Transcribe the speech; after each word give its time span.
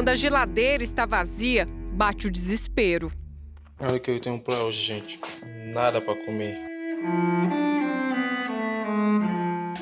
Quando 0.00 0.08
a 0.08 0.14
geladeira 0.14 0.82
está 0.82 1.04
vazia, 1.04 1.68
bate 1.92 2.26
o 2.26 2.30
desespero. 2.30 3.12
Olha 3.78 3.96
o 3.96 4.00
que 4.00 4.10
eu 4.10 4.18
tenho 4.18 4.40
para 4.40 4.54
hoje, 4.64 4.82
gente. 4.82 5.20
Nada 5.74 6.00
para 6.00 6.14
comer. 6.24 6.58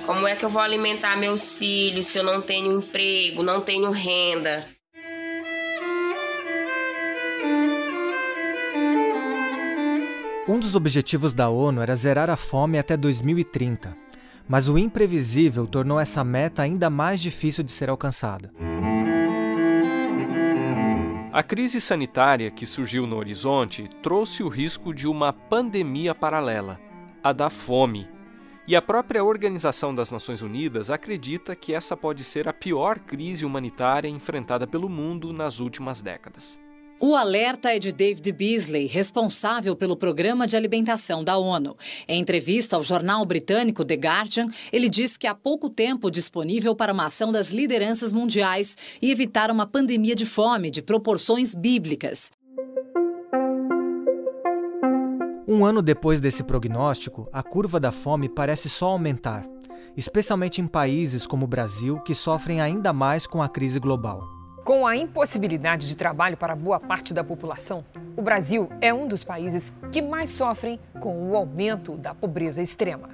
Como 0.04 0.26
é 0.26 0.34
que 0.34 0.44
eu 0.44 0.48
vou 0.48 0.60
alimentar 0.60 1.16
meus 1.16 1.54
filhos 1.54 2.06
se 2.06 2.18
eu 2.18 2.24
não 2.24 2.42
tenho 2.42 2.78
emprego, 2.78 3.44
não 3.44 3.60
tenho 3.60 3.92
renda? 3.92 4.66
Um 10.48 10.58
dos 10.58 10.74
objetivos 10.74 11.32
da 11.32 11.48
ONU 11.48 11.80
era 11.80 11.94
zerar 11.94 12.28
a 12.28 12.36
fome 12.36 12.76
até 12.76 12.96
2030, 12.96 13.96
mas 14.48 14.68
o 14.68 14.76
imprevisível 14.76 15.64
tornou 15.64 16.00
essa 16.00 16.24
meta 16.24 16.62
ainda 16.62 16.90
mais 16.90 17.20
difícil 17.20 17.62
de 17.62 17.70
ser 17.70 17.88
alcançada. 17.88 18.50
A 21.30 21.42
crise 21.42 21.78
sanitária 21.78 22.50
que 22.50 22.64
surgiu 22.64 23.06
no 23.06 23.16
horizonte 23.16 23.86
trouxe 24.02 24.42
o 24.42 24.48
risco 24.48 24.94
de 24.94 25.06
uma 25.06 25.30
pandemia 25.30 26.14
paralela, 26.14 26.80
a 27.22 27.34
da 27.34 27.50
fome. 27.50 28.08
E 28.66 28.74
a 28.74 28.80
própria 28.80 29.22
Organização 29.22 29.94
das 29.94 30.10
Nações 30.10 30.40
Unidas 30.40 30.90
acredita 30.90 31.54
que 31.54 31.74
essa 31.74 31.94
pode 31.94 32.24
ser 32.24 32.48
a 32.48 32.52
pior 32.52 32.98
crise 32.98 33.44
humanitária 33.44 34.08
enfrentada 34.08 34.66
pelo 34.66 34.88
mundo 34.88 35.30
nas 35.30 35.60
últimas 35.60 36.00
décadas. 36.00 36.58
O 37.00 37.14
alerta 37.14 37.72
é 37.72 37.78
de 37.78 37.92
David 37.92 38.32
Beasley, 38.32 38.86
responsável 38.86 39.76
pelo 39.76 39.96
Programa 39.96 40.48
de 40.48 40.56
Alimentação 40.56 41.22
da 41.22 41.38
ONU. 41.38 41.76
Em 42.08 42.20
entrevista 42.20 42.74
ao 42.74 42.82
jornal 42.82 43.24
britânico 43.24 43.84
The 43.84 43.94
Guardian, 43.94 44.46
ele 44.72 44.88
diz 44.88 45.16
que 45.16 45.28
há 45.28 45.34
pouco 45.34 45.70
tempo 45.70 46.10
disponível 46.10 46.74
para 46.74 46.92
uma 46.92 47.06
ação 47.06 47.30
das 47.30 47.50
lideranças 47.50 48.12
mundiais 48.12 48.76
e 49.00 49.12
evitar 49.12 49.48
uma 49.48 49.64
pandemia 49.64 50.16
de 50.16 50.26
fome 50.26 50.72
de 50.72 50.82
proporções 50.82 51.54
bíblicas. 51.54 52.32
Um 55.46 55.64
ano 55.64 55.80
depois 55.80 56.18
desse 56.18 56.42
prognóstico, 56.42 57.28
a 57.32 57.44
curva 57.44 57.78
da 57.78 57.92
fome 57.92 58.28
parece 58.28 58.68
só 58.68 58.86
aumentar, 58.86 59.46
especialmente 59.96 60.60
em 60.60 60.66
países 60.66 61.28
como 61.28 61.44
o 61.44 61.48
Brasil, 61.48 62.00
que 62.00 62.14
sofrem 62.14 62.60
ainda 62.60 62.92
mais 62.92 63.24
com 63.24 63.40
a 63.40 63.48
crise 63.48 63.78
global. 63.78 64.37
Com 64.68 64.86
a 64.86 64.94
impossibilidade 64.94 65.88
de 65.88 65.96
trabalho 65.96 66.36
para 66.36 66.54
boa 66.54 66.78
parte 66.78 67.14
da 67.14 67.24
população, 67.24 67.82
o 68.14 68.20
Brasil 68.20 68.68
é 68.82 68.92
um 68.92 69.08
dos 69.08 69.24
países 69.24 69.74
que 69.90 70.02
mais 70.02 70.28
sofrem 70.28 70.78
com 71.00 71.26
o 71.26 71.34
aumento 71.34 71.96
da 71.96 72.14
pobreza 72.14 72.60
extrema. 72.60 73.08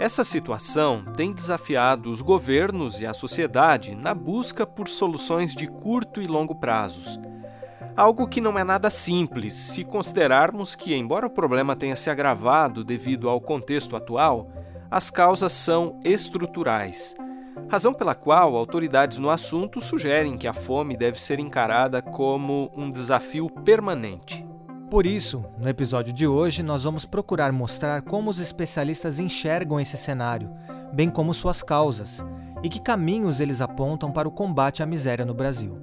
Essa 0.00 0.24
situação 0.24 1.04
tem 1.14 1.30
desafiado 1.30 2.10
os 2.10 2.22
governos 2.22 3.02
e 3.02 3.06
a 3.06 3.12
sociedade 3.12 3.94
na 3.94 4.14
busca 4.14 4.66
por 4.66 4.88
soluções 4.88 5.54
de 5.54 5.66
curto 5.66 6.22
e 6.22 6.26
longo 6.26 6.54
prazos. 6.54 7.20
Algo 7.94 8.26
que 8.26 8.40
não 8.40 8.58
é 8.58 8.64
nada 8.64 8.88
simples 8.88 9.52
se 9.52 9.84
considerarmos 9.84 10.74
que, 10.74 10.94
embora 10.94 11.26
o 11.26 11.30
problema 11.30 11.76
tenha 11.76 11.96
se 11.96 12.08
agravado 12.08 12.82
devido 12.82 13.28
ao 13.28 13.42
contexto 13.42 13.94
atual, 13.94 14.50
as 14.90 15.10
causas 15.10 15.52
são 15.52 16.00
estruturais 16.02 17.14
razão 17.68 17.92
pela 17.92 18.14
qual 18.14 18.56
autoridades 18.56 19.18
no 19.18 19.30
assunto 19.30 19.80
sugerem 19.80 20.36
que 20.36 20.46
a 20.46 20.52
fome 20.52 20.96
deve 20.96 21.20
ser 21.20 21.38
encarada 21.38 22.00
como 22.02 22.70
um 22.76 22.90
desafio 22.90 23.48
permanente. 23.48 24.46
Por 24.90 25.06
isso, 25.06 25.44
no 25.58 25.68
episódio 25.68 26.12
de 26.12 26.26
hoje, 26.26 26.62
nós 26.62 26.84
vamos 26.84 27.04
procurar 27.04 27.50
mostrar 27.52 28.02
como 28.02 28.30
os 28.30 28.38
especialistas 28.38 29.18
enxergam 29.18 29.80
esse 29.80 29.96
cenário, 29.96 30.50
bem 30.92 31.10
como 31.10 31.34
suas 31.34 31.62
causas, 31.62 32.24
e 32.62 32.68
que 32.68 32.80
caminhos 32.80 33.40
eles 33.40 33.60
apontam 33.60 34.12
para 34.12 34.28
o 34.28 34.32
combate 34.32 34.82
à 34.82 34.86
miséria 34.86 35.24
no 35.24 35.34
Brasil. 35.34 35.76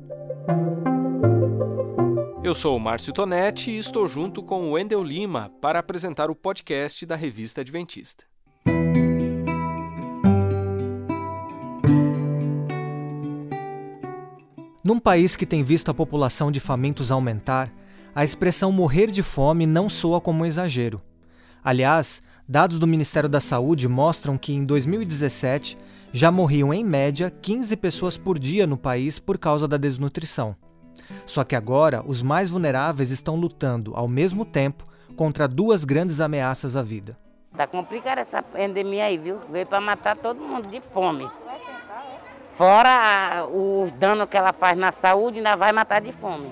Eu 2.43 2.55
sou 2.55 2.75
o 2.77 2.79
Márcio 2.79 3.13
Tonetti 3.13 3.71
e 3.71 3.77
estou 3.77 4.07
junto 4.07 4.41
com 4.41 4.63
o 4.63 4.71
Wendel 4.71 5.03
Lima 5.03 5.51
para 5.61 5.79
apresentar 5.79 6.31
o 6.31 6.35
podcast 6.35 7.05
da 7.05 7.15
Revista 7.15 7.61
Adventista. 7.61 8.30
Num 14.83 14.99
país 14.99 15.35
que 15.35 15.45
tem 15.45 15.61
visto 15.61 15.91
a 15.91 15.93
população 15.93 16.51
de 16.51 16.59
famintos 16.59 17.11
aumentar, 17.11 17.71
a 18.15 18.23
expressão 18.23 18.71
morrer 18.71 19.11
de 19.11 19.21
fome 19.21 19.67
não 19.67 19.87
soa 19.87 20.19
como 20.19 20.41
um 20.41 20.45
exagero. 20.45 20.99
Aliás, 21.63 22.23
dados 22.49 22.79
do 22.79 22.87
Ministério 22.87 23.29
da 23.29 23.39
Saúde 23.39 23.87
mostram 23.87 24.39
que 24.39 24.53
em 24.53 24.65
2017 24.65 25.77
já 26.11 26.31
morriam 26.31 26.73
em 26.73 26.83
média 26.83 27.29
15 27.29 27.77
pessoas 27.77 28.17
por 28.17 28.39
dia 28.39 28.65
no 28.65 28.75
país 28.75 29.19
por 29.19 29.37
causa 29.37 29.67
da 29.67 29.77
desnutrição. 29.77 30.55
Só 31.27 31.43
que 31.43 31.55
agora 31.55 32.03
os 32.03 32.23
mais 32.23 32.49
vulneráveis 32.49 33.11
estão 33.11 33.35
lutando 33.35 33.95
ao 33.95 34.07
mesmo 34.07 34.43
tempo 34.43 34.87
contra 35.15 35.47
duas 35.47 35.85
grandes 35.85 36.19
ameaças 36.19 36.75
à 36.75 36.81
vida. 36.81 37.15
Tá 37.55 37.67
complicada 37.67 38.21
essa 38.21 38.41
pandemia 38.41 39.05
aí, 39.05 39.17
viu? 39.17 39.39
Veio 39.51 39.67
para 39.67 39.79
matar 39.79 40.17
todo 40.17 40.41
mundo 40.41 40.67
de 40.69 40.81
fome. 40.81 41.29
Fora 42.61 43.47
o 43.51 43.87
dano 43.97 44.27
que 44.27 44.37
ela 44.37 44.53
faz 44.53 44.77
na 44.77 44.91
saúde, 44.91 45.39
ainda 45.39 45.55
vai 45.55 45.71
matar 45.71 45.99
de 45.99 46.11
fome. 46.11 46.47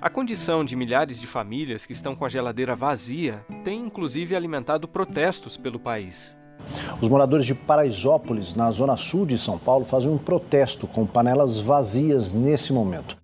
A 0.00 0.10
condição 0.10 0.64
de 0.64 0.74
milhares 0.74 1.20
de 1.20 1.26
famílias 1.28 1.86
que 1.86 1.92
estão 1.92 2.16
com 2.16 2.24
a 2.24 2.28
geladeira 2.28 2.74
vazia 2.74 3.46
tem 3.62 3.78
inclusive 3.78 4.34
alimentado 4.34 4.88
protestos 4.88 5.56
pelo 5.56 5.78
país. 5.78 6.36
Os 7.00 7.08
moradores 7.08 7.46
de 7.46 7.54
Paraisópolis, 7.54 8.56
na 8.56 8.72
zona 8.72 8.96
sul 8.96 9.24
de 9.24 9.38
São 9.38 9.56
Paulo, 9.56 9.84
fazem 9.84 10.10
um 10.10 10.18
protesto 10.18 10.88
com 10.88 11.06
panelas 11.06 11.60
vazias 11.60 12.32
nesse 12.32 12.72
momento. 12.72 13.16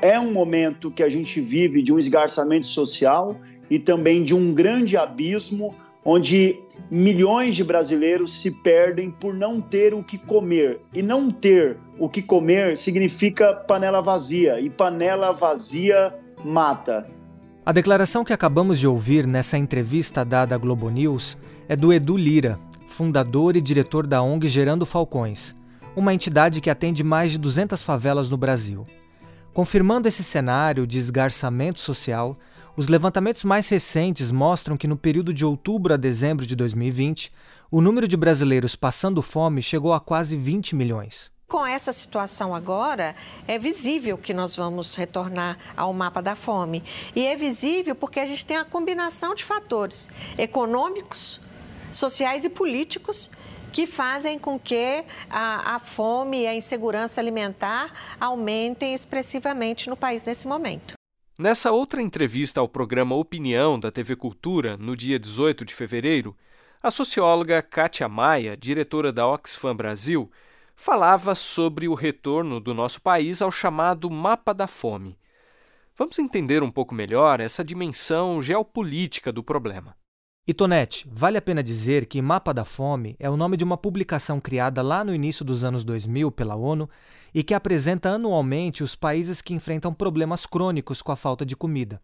É 0.00 0.20
um 0.20 0.32
momento 0.32 0.88
que 0.88 1.02
a 1.02 1.08
gente 1.08 1.40
vive 1.40 1.82
de 1.82 1.92
um 1.92 1.98
esgarçamento 1.98 2.66
social 2.66 3.36
e 3.68 3.80
também 3.80 4.22
de 4.22 4.36
um 4.36 4.54
grande 4.54 4.96
abismo 4.96 5.74
onde 6.04 6.60
milhões 6.90 7.56
de 7.56 7.64
brasileiros 7.64 8.32
se 8.32 8.50
perdem 8.50 9.10
por 9.10 9.32
não 9.32 9.60
ter 9.60 9.94
o 9.94 10.02
que 10.02 10.18
comer. 10.18 10.80
E 10.92 11.02
não 11.02 11.30
ter 11.30 11.78
o 11.98 12.08
que 12.08 12.20
comer 12.20 12.76
significa 12.76 13.54
panela 13.54 14.02
vazia, 14.02 14.60
e 14.60 14.68
panela 14.68 15.32
vazia 15.32 16.14
mata. 16.44 17.06
A 17.64 17.72
declaração 17.72 18.24
que 18.24 18.32
acabamos 18.32 18.78
de 18.78 18.86
ouvir 18.86 19.26
nessa 19.26 19.56
entrevista 19.56 20.24
dada 20.24 20.54
à 20.54 20.58
Globo 20.58 20.90
News 20.90 21.38
é 21.66 21.74
do 21.74 21.92
Edu 21.92 22.16
Lira, 22.16 22.58
fundador 22.88 23.56
e 23.56 23.60
diretor 23.60 24.06
da 24.06 24.22
ONG 24.22 24.46
Gerando 24.48 24.84
Falcões, 24.84 25.54
uma 25.96 26.12
entidade 26.12 26.60
que 26.60 26.68
atende 26.68 27.02
mais 27.02 27.32
de 27.32 27.38
200 27.38 27.82
favelas 27.82 28.28
no 28.28 28.36
Brasil. 28.36 28.84
Confirmando 29.54 30.06
esse 30.06 30.22
cenário 30.22 30.86
de 30.86 30.98
esgarçamento 30.98 31.80
social, 31.80 32.36
os 32.76 32.88
levantamentos 32.88 33.44
mais 33.44 33.68
recentes 33.68 34.32
mostram 34.32 34.76
que 34.76 34.88
no 34.88 34.96
período 34.96 35.32
de 35.32 35.44
outubro 35.44 35.94
a 35.94 35.96
dezembro 35.96 36.44
de 36.44 36.56
2020, 36.56 37.30
o 37.70 37.80
número 37.80 38.08
de 38.08 38.16
brasileiros 38.16 38.74
passando 38.74 39.22
fome 39.22 39.62
chegou 39.62 39.92
a 39.92 40.00
quase 40.00 40.36
20 40.36 40.74
milhões. 40.74 41.32
Com 41.46 41.64
essa 41.64 41.92
situação 41.92 42.52
agora, 42.52 43.14
é 43.46 43.58
visível 43.60 44.18
que 44.18 44.34
nós 44.34 44.56
vamos 44.56 44.96
retornar 44.96 45.56
ao 45.76 45.92
mapa 45.92 46.20
da 46.20 46.34
fome. 46.34 46.82
E 47.14 47.24
é 47.24 47.36
visível 47.36 47.94
porque 47.94 48.18
a 48.18 48.26
gente 48.26 48.44
tem 48.44 48.56
a 48.56 48.64
combinação 48.64 49.36
de 49.36 49.44
fatores 49.44 50.08
econômicos, 50.36 51.40
sociais 51.92 52.44
e 52.44 52.50
políticos 52.50 53.30
que 53.72 53.86
fazem 53.86 54.36
com 54.36 54.58
que 54.58 55.04
a, 55.30 55.76
a 55.76 55.78
fome 55.78 56.42
e 56.42 56.46
a 56.46 56.54
insegurança 56.54 57.20
alimentar 57.20 57.92
aumentem 58.18 58.94
expressivamente 58.94 59.88
no 59.88 59.96
país 59.96 60.24
nesse 60.24 60.48
momento. 60.48 60.94
Nessa 61.36 61.72
outra 61.72 62.00
entrevista 62.00 62.60
ao 62.60 62.68
programa 62.68 63.16
Opinião 63.16 63.76
da 63.76 63.90
TV 63.90 64.14
Cultura, 64.14 64.76
no 64.76 64.96
dia 64.96 65.18
18 65.18 65.64
de 65.64 65.74
fevereiro, 65.74 66.36
a 66.80 66.92
socióloga 66.92 67.60
Kátia 67.60 68.08
Maia, 68.08 68.56
diretora 68.56 69.12
da 69.12 69.26
Oxfam 69.26 69.74
Brasil, 69.74 70.30
falava 70.76 71.34
sobre 71.34 71.88
o 71.88 71.94
retorno 71.94 72.60
do 72.60 72.72
nosso 72.72 73.02
país 73.02 73.42
ao 73.42 73.50
chamado 73.50 74.08
Mapa 74.08 74.54
da 74.54 74.68
Fome. 74.68 75.18
Vamos 75.96 76.20
entender 76.20 76.62
um 76.62 76.70
pouco 76.70 76.94
melhor 76.94 77.40
essa 77.40 77.64
dimensão 77.64 78.40
geopolítica 78.40 79.32
do 79.32 79.42
problema. 79.42 79.96
Itonete, 80.46 81.04
vale 81.10 81.36
a 81.36 81.42
pena 81.42 81.64
dizer 81.64 82.06
que 82.06 82.22
Mapa 82.22 82.54
da 82.54 82.64
Fome 82.64 83.16
é 83.18 83.28
o 83.28 83.36
nome 83.36 83.56
de 83.56 83.64
uma 83.64 83.76
publicação 83.76 84.38
criada 84.38 84.82
lá 84.82 85.02
no 85.02 85.12
início 85.12 85.44
dos 85.44 85.64
anos 85.64 85.82
2000 85.82 86.30
pela 86.30 86.54
ONU 86.54 86.88
e 87.34 87.42
que 87.42 87.52
apresenta 87.52 88.10
anualmente 88.10 88.84
os 88.84 88.94
países 88.94 89.42
que 89.42 89.52
enfrentam 89.52 89.92
problemas 89.92 90.46
crônicos 90.46 91.02
com 91.02 91.10
a 91.10 91.16
falta 91.16 91.44
de 91.44 91.56
comida. 91.56 92.00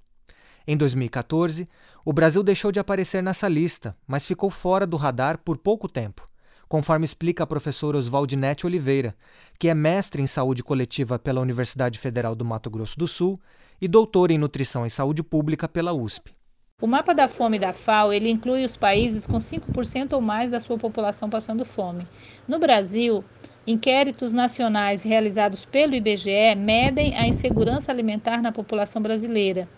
Em 0.67 0.77
2014, 0.77 1.69
o 2.05 2.12
Brasil 2.12 2.43
deixou 2.43 2.73
de 2.73 2.81
aparecer 2.81 3.23
nessa 3.23 3.49
lista, 3.49 3.97
mas 4.06 4.27
ficou 4.27 4.50
fora 4.50 4.87
do 4.87 4.97
radar 4.97 5.38
por 5.38 5.56
pouco 5.56 5.88
tempo, 5.88 6.29
conforme 6.69 7.05
explica 7.05 7.44
a 7.44 7.47
professora 7.47 7.97
Oswaldinete 7.97 8.67
Oliveira, 8.67 9.15
que 9.59 9.69
é 9.69 9.75
mestre 9.75 10.21
em 10.21 10.27
saúde 10.27 10.62
coletiva 10.62 11.19
pela 11.19 11.41
Universidade 11.41 11.99
Federal 11.99 12.35
do 12.35 12.44
Mato 12.44 12.69
Grosso 12.69 12.99
do 12.99 13.09
Sul 13.09 13.41
e 13.81 13.88
doutora 13.88 14.33
em 14.33 14.38
nutrição 14.38 14.85
e 14.85 14.91
saúde 14.91 15.23
pública 15.23 15.69
pela 15.69 15.93
USP. 15.93 16.35
O 16.81 16.87
mapa 16.87 17.15
da 17.15 17.29
fome 17.29 17.59
da 17.59 17.75
FAO 17.75 18.12
ele 18.12 18.31
inclui 18.31 18.65
os 18.65 18.75
países 18.76 19.26
com 19.26 19.37
5% 19.37 20.15
ou 20.15 20.21
mais 20.21 20.50
da 20.50 20.61
sua 20.61 20.79
população 20.79 21.29
passando 21.29 21.65
fome. 21.65 22.06
No 22.49 22.59
Brasil, 22.59 23.23
inquéritos 23.67 24.33
nacionais 24.33 25.03
realizados 25.03 25.65
pelo 25.65 25.95
IBGE 25.95 26.55
medem 26.57 27.17
a 27.17 27.27
insegurança 27.27 27.93
alimentar 27.93 28.43
na 28.43 28.53
população 28.53 29.01
brasileira. 29.01 29.69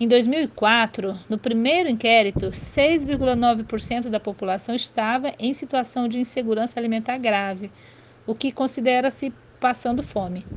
Em 0.00 0.08
2004, 0.08 1.20
no 1.28 1.38
primeiro 1.38 1.88
inquérito, 1.88 2.46
6,9% 2.50 4.10
da 4.10 4.18
população 4.18 4.74
estava 4.74 5.32
em 5.38 5.52
situação 5.52 6.08
de 6.08 6.18
insegurança 6.18 6.78
alimentar 6.80 7.18
grave, 7.18 7.72
o 8.26 8.34
que 8.34 8.52
considera-se 8.52 9.32
passando 9.60 10.02
fome. 10.02 10.48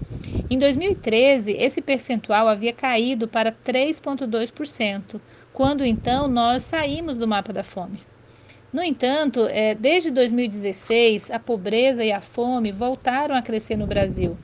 Em 0.49 0.57
2013, 0.57 1.51
esse 1.53 1.81
percentual 1.81 2.47
havia 2.47 2.73
caído 2.73 3.27
para 3.27 3.51
3,2%, 3.51 5.21
quando 5.51 5.85
então 5.85 6.27
nós 6.27 6.63
saímos 6.63 7.17
do 7.17 7.27
mapa 7.27 7.51
da 7.53 7.63
fome. 7.63 8.06
No 8.71 8.83
entanto, 8.83 9.47
é, 9.47 9.73
desde 9.75 10.11
2016, 10.11 11.31
a 11.31 11.39
pobreza 11.39 12.03
e 12.03 12.11
a 12.11 12.21
fome 12.21 12.71
voltaram 12.71 13.35
a 13.35 13.41
crescer 13.41 13.77
no 13.77 13.87
Brasil. 13.87 14.39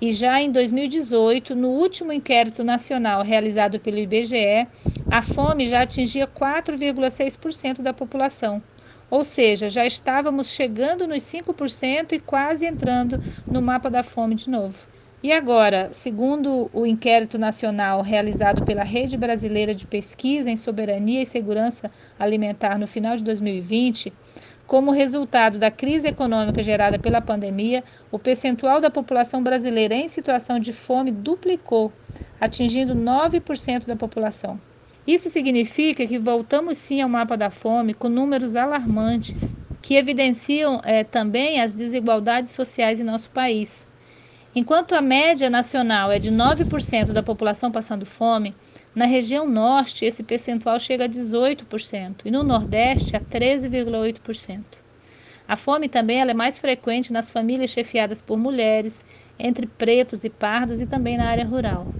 E 0.00 0.12
já 0.12 0.40
em 0.40 0.50
2018, 0.50 1.54
no 1.54 1.68
último 1.70 2.12
inquérito 2.12 2.64
nacional 2.64 3.22
realizado 3.22 3.80
pelo 3.80 3.98
IBGE, 3.98 4.68
a 5.08 5.22
fome 5.22 5.68
já 5.68 5.82
atingia 5.82 6.26
4,6% 6.26 7.82
da 7.82 7.94
população. 7.94 8.62
Ou 9.08 9.24
seja, 9.24 9.68
já 9.70 9.86
estávamos 9.86 10.48
chegando 10.48 11.06
nos 11.06 11.22
5% 11.22 12.12
e 12.12 12.20
quase 12.20 12.66
entrando 12.66 13.20
no 13.48 13.62
mapa 13.62 13.88
da 13.90 14.02
fome 14.02 14.34
de 14.34 14.50
novo. 14.50 14.88
E 15.26 15.32
agora, 15.32 15.88
segundo 15.92 16.70
o 16.72 16.86
inquérito 16.86 17.36
nacional 17.36 18.00
realizado 18.00 18.62
pela 18.62 18.84
Rede 18.84 19.16
Brasileira 19.16 19.74
de 19.74 19.84
Pesquisa 19.84 20.48
em 20.48 20.56
Soberania 20.56 21.20
e 21.20 21.26
Segurança 21.26 21.90
Alimentar 22.16 22.78
no 22.78 22.86
final 22.86 23.16
de 23.16 23.24
2020, 23.24 24.12
como 24.68 24.92
resultado 24.92 25.58
da 25.58 25.68
crise 25.68 26.06
econômica 26.06 26.62
gerada 26.62 26.96
pela 26.96 27.20
pandemia, 27.20 27.82
o 28.08 28.20
percentual 28.20 28.80
da 28.80 28.88
população 28.88 29.42
brasileira 29.42 29.96
em 29.96 30.06
situação 30.06 30.60
de 30.60 30.72
fome 30.72 31.10
duplicou, 31.10 31.92
atingindo 32.40 32.94
9% 32.94 33.84
da 33.84 33.96
população. 33.96 34.60
Isso 35.04 35.28
significa 35.28 36.06
que 36.06 36.20
voltamos 36.20 36.78
sim 36.78 37.00
ao 37.00 37.08
mapa 37.08 37.36
da 37.36 37.50
fome 37.50 37.94
com 37.94 38.08
números 38.08 38.54
alarmantes, 38.54 39.52
que 39.82 39.96
evidenciam 39.96 40.80
é, 40.84 41.02
também 41.02 41.60
as 41.60 41.72
desigualdades 41.72 42.52
sociais 42.52 43.00
em 43.00 43.02
nosso 43.02 43.28
país. 43.30 43.88
Enquanto 44.56 44.94
a 44.94 45.00
média 45.02 45.48
nacional 45.50 46.10
é 46.10 46.18
de 46.18 46.30
9% 46.32 47.12
da 47.12 47.22
população 47.22 47.70
passando 47.70 48.06
fome, 48.06 48.58
na 48.94 49.04
região 49.06 49.46
norte 49.46 50.04
esse 50.04 50.24
percentual 50.24 50.80
chega 50.80 51.04
a 51.04 51.08
18% 51.08 52.22
e 52.24 52.30
no 52.32 52.42
nordeste 52.42 53.14
a 53.16 53.20
13,8%. 53.20 54.78
A 55.46 55.56
fome 55.56 55.88
também 55.90 56.20
é 56.20 56.34
mais 56.34 56.58
frequente 56.58 57.12
nas 57.12 57.30
famílias 57.30 57.70
chefiadas 57.70 58.20
por 58.22 58.38
mulheres, 58.38 59.04
entre 59.38 59.66
pretos 59.66 60.24
e 60.24 60.30
pardos 60.30 60.80
e 60.80 60.86
também 60.86 61.18
na 61.18 61.26
área 61.28 61.44
rural. 61.46 61.92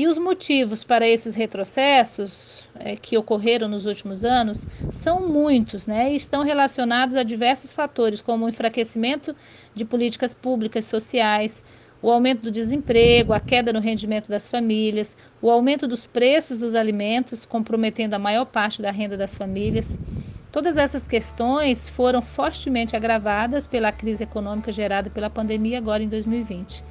E 0.00 0.08
os 0.08 0.16
motivos 0.16 0.82
para 0.82 1.06
esses 1.06 1.34
retrocessos 1.34 2.64
é, 2.74 2.96
que 2.96 3.18
ocorreram 3.18 3.68
nos 3.68 3.84
últimos 3.84 4.24
anos 4.24 4.66
são 4.90 5.28
muitos, 5.28 5.86
né? 5.86 6.10
E 6.10 6.16
estão 6.16 6.42
relacionados 6.42 7.16
a 7.16 7.22
diversos 7.22 7.70
fatores, 7.70 8.22
como 8.22 8.46
o 8.46 8.48
enfraquecimento 8.48 9.36
de 9.74 9.84
políticas 9.84 10.32
públicas 10.32 10.86
sociais, 10.86 11.62
o 12.00 12.10
aumento 12.10 12.40
do 12.40 12.50
desemprego, 12.50 13.34
a 13.34 13.40
queda 13.40 13.74
no 13.74 13.78
rendimento 13.78 14.26
das 14.26 14.48
famílias, 14.48 15.14
o 15.38 15.50
aumento 15.50 15.86
dos 15.86 16.06
preços 16.06 16.58
dos 16.58 16.74
alimentos, 16.74 17.44
comprometendo 17.44 18.14
a 18.14 18.18
maior 18.18 18.46
parte 18.46 18.80
da 18.80 18.90
renda 18.90 19.18
das 19.18 19.36
famílias. 19.36 20.00
Todas 20.50 20.78
essas 20.78 21.06
questões 21.06 21.90
foram 21.90 22.22
fortemente 22.22 22.96
agravadas 22.96 23.66
pela 23.66 23.92
crise 23.92 24.24
econômica 24.24 24.72
gerada 24.72 25.10
pela 25.10 25.28
pandemia 25.28 25.76
agora 25.76 26.02
em 26.02 26.08
2020. 26.08 26.88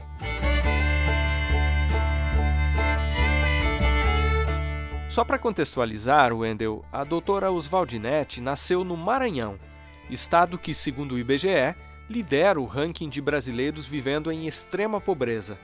Só 5.09 5.25
para 5.25 5.39
contextualizar, 5.39 6.31
Wendel, 6.31 6.85
a 6.91 7.03
doutora 7.03 7.49
Oswaldinete 7.49 8.39
nasceu 8.39 8.83
no 8.83 8.95
Maranhão, 8.95 9.59
estado 10.07 10.55
que, 10.55 10.71
segundo 10.71 11.15
o 11.15 11.17
IBGE, 11.17 11.75
lidera 12.07 12.61
o 12.61 12.65
ranking 12.65 13.09
de 13.09 13.19
brasileiros 13.19 13.87
vivendo 13.87 14.31
em 14.31 14.45
extrema 14.45 15.01
pobreza. 15.01 15.57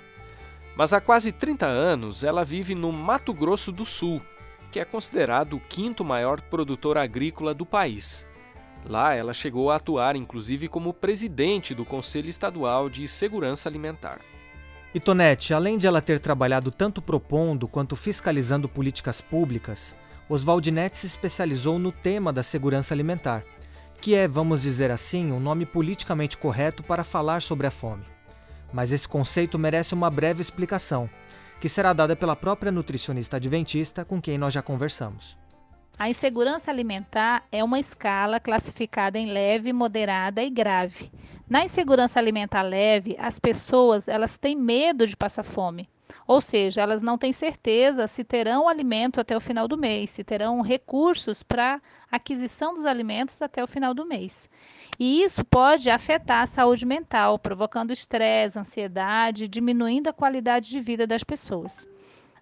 Mas 0.75 0.94
há 0.94 1.00
quase 1.00 1.31
30 1.31 1.63
anos 1.68 2.24
ela 2.24 2.44
vive 2.44 2.74
no 2.74 2.92
Mato 2.92 3.36
Grosso 3.36 3.71
do 3.71 3.86
Sul, 3.86 4.19
que 4.71 4.80
é 4.80 4.86
considerado 4.86 5.57
o 5.57 5.59
quinto 5.59 6.03
maior 6.03 6.41
produtor 6.41 6.98
agrícola 6.98 7.53
do 7.53 7.68
país. 7.68 8.25
Lá 8.83 9.13
ela 9.13 9.33
chegou 9.33 9.69
a 9.69 9.75
atuar 9.75 10.15
inclusive 10.15 10.68
como 10.68 10.91
presidente 10.91 11.75
do 11.75 11.86
Conselho 11.86 12.30
Estadual 12.30 12.89
de 12.89 13.07
Segurança 13.07 13.69
Alimentar. 13.69 14.21
E 14.95 15.00
Tonete, 15.01 15.53
além 15.53 15.77
de 15.77 15.86
ela 15.86 16.00
ter 16.00 16.21
trabalhado 16.21 16.71
tanto 16.71 17.01
propondo 17.01 17.68
quanto 17.68 17.97
fiscalizando 17.97 18.69
políticas 18.69 19.19
públicas, 19.19 19.94
Oswaldinete 20.30 20.97
se 20.97 21.06
especializou 21.06 21.77
no 21.77 21.92
tema 21.92 22.31
da 22.31 22.42
segurança 22.42 22.94
alimentar, 22.94 23.44
que 24.00 24.15
é, 24.15 24.25
vamos 24.25 24.62
dizer 24.62 24.92
assim, 24.92 25.33
um 25.33 25.39
nome 25.39 25.65
politicamente 25.65 26.38
correto 26.38 26.81
para 26.81 27.03
falar 27.03 27.42
sobre 27.42 27.68
a 27.68 27.71
fome. 27.71 28.06
Mas 28.71 28.94
esse 28.94 29.06
conceito 29.06 29.59
merece 29.59 29.94
uma 29.94 30.09
breve 30.09 30.39
explicação, 30.39 31.09
que 31.59 31.68
será 31.68 31.91
dada 31.91 32.15
pela 32.15 32.33
própria 32.33 32.71
nutricionista 32.71 33.36
adventista 33.36 34.06
com 34.06 34.21
quem 34.21 34.38
nós 34.38 34.53
já 34.53 34.62
conversamos. 34.62 35.38
A 36.00 36.09
insegurança 36.09 36.71
alimentar 36.71 37.44
é 37.51 37.62
uma 37.62 37.81
escala 37.81 38.39
classificada 38.39 39.19
em 39.19 39.30
leve, 39.30 39.74
moderada 39.74 40.41
e 40.41 40.50
grave. 40.50 41.12
Na 41.47 41.63
insegurança 41.63 42.19
alimentar 42.19 42.63
leve, 42.63 43.15
as 43.19 43.38
pessoas 43.38 44.07
elas 44.07 44.36
têm 44.36 44.56
medo 44.56 45.06
de 45.06 45.15
passar 45.15 45.44
fome. 45.44 45.88
Ou 46.27 46.42
seja, 46.42 46.81
elas 46.81 47.03
não 47.03 47.19
têm 47.19 47.31
certeza 47.31 48.07
se 48.07 48.24
terão 48.24 48.68
alimento 48.68 49.19
até 49.19 49.38
o 49.38 49.42
final 49.42 49.68
do 49.68 49.77
mês, 49.77 50.09
se 50.09 50.24
terão 50.24 50.62
recursos 50.62 51.44
para 51.44 51.80
aquisição 52.12 52.74
dos 52.74 52.86
alimentos 52.86 53.42
até 53.44 53.63
o 53.63 53.68
final 53.68 53.94
do 53.94 54.06
mês. 54.07 54.50
E 55.00 55.21
isso 55.21 55.45
pode 55.45 55.89
afetar 55.89 56.44
a 56.44 56.47
saúde 56.47 56.86
mental, 56.86 57.38
provocando 57.38 57.91
estresse, 57.91 58.57
ansiedade, 58.57 59.48
diminuindo 59.48 60.07
a 60.07 60.13
qualidade 60.13 60.69
de 60.69 60.80
vida 60.80 61.06
das 61.06 61.24
pessoas. 61.24 61.88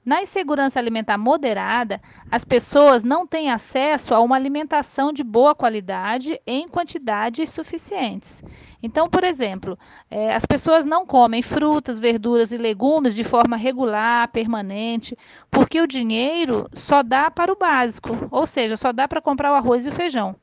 Na 0.05 0.21
insegurança 0.21 0.77
alimentar 0.79 1.17
moderada, 1.17 2.01
as 2.29 2.43
pessoas 2.43 3.03
não 3.03 3.25
têm 3.25 3.49
acesso 3.49 4.13
a 4.13 4.19
uma 4.19 4.35
alimentação 4.35 5.13
de 5.13 5.23
boa 5.23 5.55
qualidade 5.55 6.41
em 6.45 6.67
quantidades 6.67 7.49
suficientes. 7.51 8.43
Então, 8.81 9.09
por 9.09 9.23
exemplo, 9.23 9.79
é, 10.11 10.35
as 10.35 10.45
pessoas 10.45 10.83
não 10.83 11.05
comem 11.05 11.41
frutas, 11.41 12.01
verduras 12.01 12.51
e 12.51 12.57
legumes 12.57 13.15
de 13.15 13.23
forma 13.23 13.55
regular, 13.55 14.27
permanente, 14.27 15.17
porque 15.49 15.79
o 15.79 15.87
dinheiro 15.87 16.69
só 16.73 17.01
dá 17.01 17.31
para 17.31 17.53
o 17.53 17.57
básico, 17.57 18.27
ou 18.29 18.45
seja, 18.45 18.75
só 18.75 18.91
dá 18.91 19.07
para 19.07 19.21
comprar 19.21 19.53
o 19.53 19.55
arroz 19.55 19.85
e 19.85 19.89
o 19.89 19.93
feijão. 19.93 20.35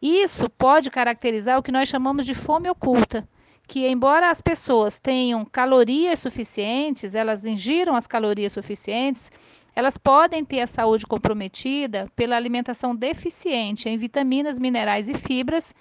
Isso 0.00 0.48
pode 0.48 0.90
caracterizar 0.90 1.58
o 1.58 1.62
que 1.62 1.72
nós 1.72 1.90
chamamos 1.90 2.24
de 2.24 2.32
fome 2.34 2.70
oculta 2.70 3.28
que, 3.68 3.86
embora 3.86 4.30
as 4.30 4.40
pessoas 4.40 4.98
tenham 4.98 5.44
calorias 5.44 6.20
suficientes, 6.20 7.14
elas 7.14 7.44
ingiram 7.44 7.94
as 7.94 8.06
calorias 8.06 8.54
suficientes, 8.54 9.30
elas 9.76 9.98
podem 9.98 10.42
ter 10.42 10.62
a 10.62 10.66
saúde 10.66 11.06
comprometida 11.06 12.10
pela 12.16 12.34
alimentação 12.34 12.96
deficiente 12.96 13.86
em 13.86 13.98
vitaminas, 13.98 14.58
minerais 14.58 15.06
e 15.10 15.14
fibras, 15.14 15.74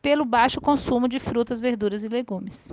pelo 0.00 0.24
baixo 0.24 0.60
consumo 0.60 1.08
de 1.08 1.18
frutas, 1.18 1.60
verduras 1.60 2.04
e 2.04 2.08
legumes. 2.08 2.72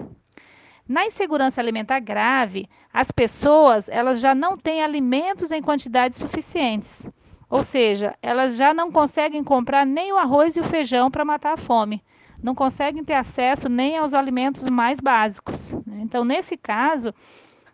Na 0.88 1.06
insegurança 1.06 1.60
alimentar 1.60 2.00
grave, 2.00 2.70
as 2.94 3.12
pessoas 3.12 3.90
elas 3.90 4.20
já 4.20 4.36
não 4.36 4.56
têm 4.56 4.84
alimentos 4.84 5.52
em 5.52 5.62
quantidades 5.62 6.20
suficientes. 6.20 7.10
Ou 7.50 7.64
seja, 7.64 8.16
elas 8.22 8.56
já 8.56 8.72
não 8.72 8.92
conseguem 8.92 9.44
comprar 9.44 9.86
nem 9.86 10.14
o 10.14 10.18
arroz 10.18 10.56
e 10.56 10.60
o 10.60 10.64
feijão 10.64 11.10
para 11.10 11.26
matar 11.26 11.54
a 11.54 11.58
fome 11.58 12.04
não 12.42 12.56
conseguem 12.56 13.04
ter 13.04 13.14
acesso 13.14 13.68
nem 13.70 13.98
aos 13.98 14.14
alimentos 14.14 14.64
mais 14.70 15.00
básicos. 15.00 15.74
Então, 15.88 16.24
nesse 16.24 16.56
caso, 16.58 17.14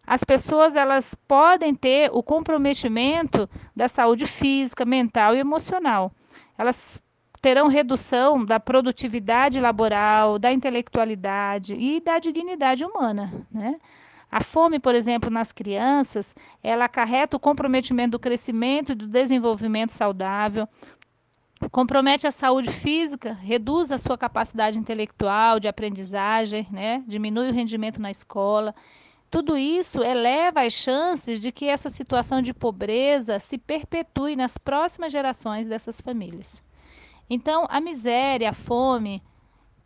as 0.06 0.24
pessoas 0.24 0.76
elas 0.76 1.16
podem 1.28 1.74
ter 1.74 2.10
o 2.14 2.22
comprometimento 2.22 3.50
da 3.76 3.88
saúde 3.88 4.26
física, 4.26 4.86
mental 4.86 5.36
e 5.36 5.40
emocional. 5.40 6.12
Elas 6.58 7.02
terão 7.42 7.68
redução 7.68 8.44
da 8.44 8.60
produtividade 8.60 9.60
laboral, 9.60 10.40
da 10.40 10.52
intelectualidade 10.52 11.76
e 11.76 12.00
da 12.00 12.18
dignidade 12.18 12.84
humana, 12.84 13.32
né? 13.52 13.76
A 14.32 14.44
fome, 14.44 14.80
por 14.80 14.96
exemplo, 14.96 15.30
nas 15.30 15.52
crianças, 15.52 16.36
ela 16.62 16.86
acarreta 16.86 17.38
o 17.38 17.40
comprometimento 17.40 18.12
do 18.12 18.20
crescimento 18.20 18.92
e 18.92 18.96
do 18.96 19.08
desenvolvimento 19.08 19.92
saudável, 19.92 20.68
compromete 21.72 22.28
a 22.28 22.32
saúde 22.32 22.72
física, 22.72 23.34
reduz 23.34 23.92
a 23.92 23.98
sua 23.98 24.18
capacidade 24.18 24.78
intelectual 24.78 25.60
de 25.60 25.68
aprendizagem, 25.68 26.68
né? 26.72 27.04
diminui 27.08 27.50
o 27.50 27.54
rendimento 27.54 28.02
na 28.02 28.12
escola. 28.12 28.74
tudo 29.30 29.58
isso 29.58 30.02
eleva 30.02 30.62
as 30.62 30.74
chances 30.74 31.42
de 31.42 31.52
que 31.52 31.68
essa 31.68 31.90
situação 31.90 32.42
de 32.42 32.54
pobreza 32.54 33.40
se 33.40 33.58
perpetue 33.58 34.36
nas 34.36 34.58
próximas 34.58 35.12
gerações 35.12 35.68
dessas 35.68 36.00
famílias. 36.00 36.64
Então, 37.30 37.66
a 37.70 37.82
miséria, 37.82 38.50
a 38.50 38.54
fome, 38.54 39.22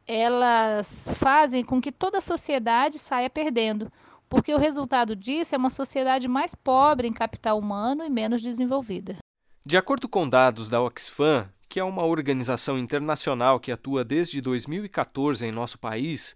elas 0.06 1.08
fazem 1.16 1.64
com 1.64 1.82
que 1.82 1.92
toda 1.92 2.18
a 2.18 2.22
sociedade 2.22 3.00
saia 3.00 3.30
perdendo, 3.30 3.92
porque 4.28 4.54
o 4.54 4.58
resultado 4.58 5.16
disso 5.16 5.56
é 5.56 5.58
uma 5.58 5.70
sociedade 5.70 6.28
mais 6.28 6.54
pobre 6.54 7.08
em 7.08 7.14
capital 7.14 7.58
humano 7.58 8.04
e 8.04 8.10
menos 8.10 8.42
desenvolvida. 8.42 9.18
De 9.66 9.78
acordo 9.78 10.08
com 10.10 10.28
dados 10.28 10.70
da 10.70 10.82
Oxfam, 10.82 11.50
que 11.70 11.80
é 11.80 11.84
uma 11.84 12.04
organização 12.04 12.80
internacional 12.80 13.60
que 13.60 13.72
atua 13.72 14.04
desde 14.04 14.42
2014 14.42 15.46
em 15.46 15.52
nosso 15.52 15.78
país, 15.78 16.34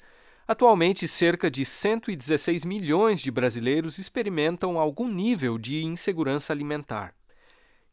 atualmente 0.47 1.07
cerca 1.07 1.49
de 1.49 1.65
116 1.65 2.63
milhões 2.63 3.19
de 3.19 3.31
brasileiros 3.31 3.97
experimentam 3.97 4.77
algum 4.77 5.07
nível 5.07 5.57
de 5.57 5.83
insegurança 5.83 6.53
alimentar. 6.53 7.15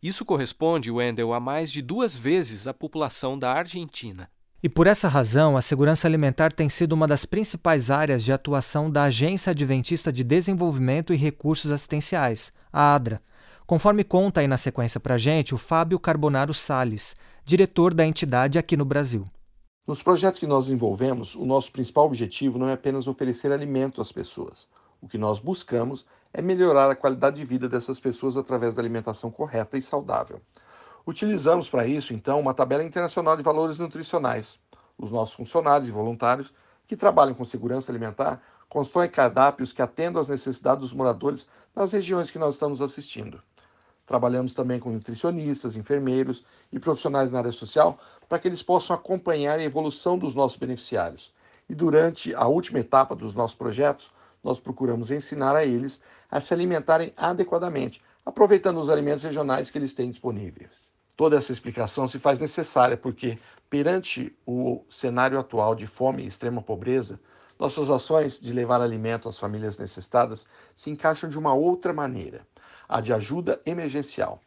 Isso 0.03 0.25
corresponde, 0.25 0.91
Wendel, 0.91 1.33
a 1.33 1.41
mais 1.41 1.73
de 1.73 1.81
duas 1.81 2.15
vezes 2.15 2.67
a 2.67 2.75
população 2.75 3.39
da 3.39 3.53
Argentina. 3.53 4.31
E 4.63 4.69
por 4.69 4.87
essa 4.87 5.09
razão, 5.09 5.57
a 5.57 5.63
segurança 5.63 6.07
alimentar 6.07 6.53
tem 6.53 6.69
sido 6.69 6.93
uma 6.93 7.09
das 7.09 7.25
principais 7.25 7.91
áreas 7.91 8.23
de 8.23 8.33
atuação 8.33 8.91
da 8.91 9.05
Agência 9.05 9.51
Adventista 9.51 10.13
de 10.13 10.23
Desenvolvimento 10.23 11.15
e 11.15 11.17
Recursos 11.17 11.71
Assistenciais, 11.71 12.53
a 12.71 12.95
ADRA, 12.95 13.23
conforme 13.71 14.03
conta 14.03 14.41
aí 14.41 14.49
na 14.49 14.57
sequência 14.57 14.99
para 14.99 15.15
a 15.15 15.19
gente 15.19 15.55
o 15.55 15.57
Fábio 15.57 15.97
Carbonaro 15.97 16.53
Sales, 16.53 17.15
diretor 17.45 17.95
da 17.95 18.05
entidade 18.05 18.59
aqui 18.59 18.77
no 18.77 18.85
Brasil. 18.85 19.25
Nos 19.87 20.03
projetos 20.03 20.41
que 20.41 20.47
nós 20.49 20.65
desenvolvemos, 20.65 21.37
o 21.37 21.47
nosso 21.47 21.71
principal 21.71 22.07
objetivo 22.07 22.59
não 22.59 22.69
é 22.69 22.73
apenas 22.73 23.07
oferecer 23.07 23.53
alimento 23.53 24.01
às 24.01 24.11
pessoas. 24.11 24.67
O 25.01 25.07
que 25.07 25.17
nós 25.17 25.39
buscamos 25.39 26.05
é 26.33 26.43
melhorar 26.43 26.91
a 26.91 26.97
qualidade 26.97 27.37
de 27.37 27.45
vida 27.45 27.69
dessas 27.69 28.01
pessoas 28.01 28.37
através 28.37 28.75
da 28.75 28.83
alimentação 28.83 29.31
correta 29.31 29.79
e 29.79 29.83
saudável. 29.83 30.41
Utilizamos 31.07 31.69
para 31.69 31.87
isso, 31.87 32.13
então, 32.13 32.41
uma 32.41 32.53
tabela 32.53 32.83
internacional 32.83 33.37
de 33.37 33.43
valores 33.45 33.79
nutricionais. 33.79 34.59
Os 34.99 35.13
nossos 35.13 35.37
funcionários 35.37 35.89
e 35.89 35.93
voluntários 35.93 36.53
que 36.89 36.97
trabalham 36.97 37.35
com 37.35 37.45
segurança 37.45 37.93
alimentar 37.93 38.43
constroem 38.69 39.09
cardápios 39.09 39.73
que 39.73 39.81
atendam 39.81 40.21
às 40.21 40.29
necessidades 40.29 40.81
dos 40.81 40.93
moradores 40.93 41.47
nas 41.73 41.93
regiões 41.93 42.33
que 42.33 42.39
nós 42.39 42.55
estamos 42.55 42.83
assistindo. 42.83 43.41
Trabalhamos 44.11 44.53
também 44.53 44.81
com 44.81 44.91
nutricionistas, 44.91 45.77
enfermeiros 45.77 46.45
e 46.73 46.81
profissionais 46.81 47.31
na 47.31 47.39
área 47.39 47.53
social 47.53 47.97
para 48.29 48.41
que 48.41 48.49
eles 48.49 48.61
possam 48.61 48.97
acompanhar 48.97 49.61
a 49.61 49.63
evolução 49.63 50.19
dos 50.19 50.35
nossos 50.35 50.59
beneficiários. 50.59 51.33
E 51.69 51.77
durante 51.77 52.35
a 52.35 52.49
última 52.49 52.81
etapa 52.81 53.15
dos 53.15 53.37
nossos 53.37 53.57
projetos, 53.57 54.11
nós 54.43 54.59
procuramos 54.59 55.13
ensinar 55.13 55.55
a 55.55 55.65
eles 55.65 56.03
a 56.29 56.41
se 56.41 56.53
alimentarem 56.53 57.13
adequadamente, 57.17 58.03
aproveitando 58.27 58.81
os 58.81 58.91
alimentos 58.91 59.23
regionais 59.23 59.71
que 59.71 59.79
eles 59.79 59.95
têm 59.95 60.11
disponíveis. 60.11 60.71
Toda 61.17 61.37
essa 61.37 61.53
explicação 61.53 62.09
se 62.09 62.19
faz 62.19 62.41
necessária 62.41 62.97
porque, 62.97 63.39
perante 63.71 64.37
o 64.45 64.85
cenário 64.91 65.39
atual 65.39 65.77
de 65.77 65.87
fome 65.87 66.25
e 66.25 66.27
extrema 66.27 66.61
pobreza, 66.61 67.21
nossas 67.57 67.89
ações 67.89 68.41
de 68.41 68.53
levar 68.53 68.81
alimento 68.81 69.29
às 69.29 69.39
famílias 69.39 69.79
necessitadas 69.79 70.45
se 70.75 70.91
encaixam 70.91 71.31
de 71.31 71.39
uma 71.39 71.55
outra 71.55 71.93
maneira, 71.93 72.45
a 72.91 73.01
de 73.01 73.13
ajuda 73.13 73.61
emergencial. 73.65 74.41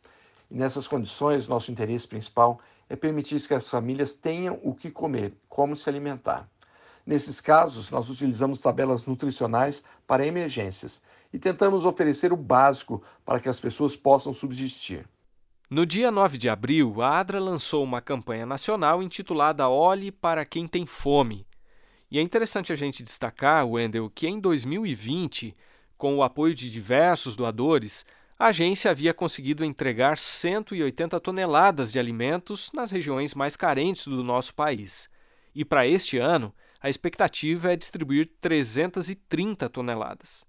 E 0.52 0.56
nessas 0.56 0.86
condições, 0.86 1.48
nosso 1.48 1.72
interesse 1.72 2.06
principal 2.06 2.60
é 2.90 2.96
permitir 2.96 3.42
que 3.48 3.54
as 3.54 3.70
famílias 3.70 4.12
tenham 4.12 4.60
o 4.62 4.76
que 4.76 4.92
comer, 4.92 5.34
como 5.48 5.78
se 5.78 5.90
alimentar. 5.90 6.48
Nesses 7.06 7.40
casos, 7.40 7.90
nós 7.90 8.10
utilizamos 8.10 8.60
tabelas 8.60 9.06
nutricionais 9.06 9.82
para 10.06 10.28
emergências 10.28 11.02
e 11.32 11.40
tentamos 11.40 11.86
oferecer 11.86 12.34
o 12.34 12.38
básico 12.38 13.02
para 13.26 13.40
que 13.40 13.48
as 13.48 13.60
pessoas 13.60 13.96
possam 13.96 14.34
subsistir. 14.34 15.08
No 15.70 15.86
dia 15.86 16.12
9 16.12 16.38
de 16.38 16.50
abril, 16.50 17.02
a 17.02 17.20
ADRA 17.20 17.40
lançou 17.40 17.84
uma 17.84 18.02
campanha 18.02 18.46
nacional 18.46 19.02
intitulada 19.02 19.68
Olhe 19.70 20.12
para 20.12 20.46
quem 20.46 20.68
tem 20.68 20.86
fome. 20.86 21.48
E 22.12 22.20
é 22.20 22.22
interessante 22.22 22.72
a 22.72 22.76
gente 22.76 23.02
destacar, 23.02 23.66
Wendel, 23.66 24.10
que 24.14 24.28
em 24.28 24.40
2020, 24.40 25.56
com 25.98 26.18
o 26.18 26.24
apoio 26.24 26.54
de 26.54 26.70
diversos 26.70 27.36
doadores, 27.36 28.06
a 28.44 28.48
agência 28.48 28.92
havia 28.92 29.14
conseguido 29.14 29.64
entregar 29.64 30.18
180 30.18 31.18
toneladas 31.22 31.94
de 31.94 31.98
alimentos 31.98 32.70
nas 32.76 32.92
regiões 32.92 33.34
mais 33.34 33.56
carentes 33.56 34.06
do 34.06 34.22
nosso 34.22 34.54
país. 34.54 35.08
E 35.56 35.64
para 35.64 35.88
este 35.88 36.18
ano, 36.18 36.54
a 36.82 36.90
expectativa 36.90 37.72
é 37.72 37.78
distribuir 37.78 38.30
330 38.42 39.70
toneladas. 39.70 40.46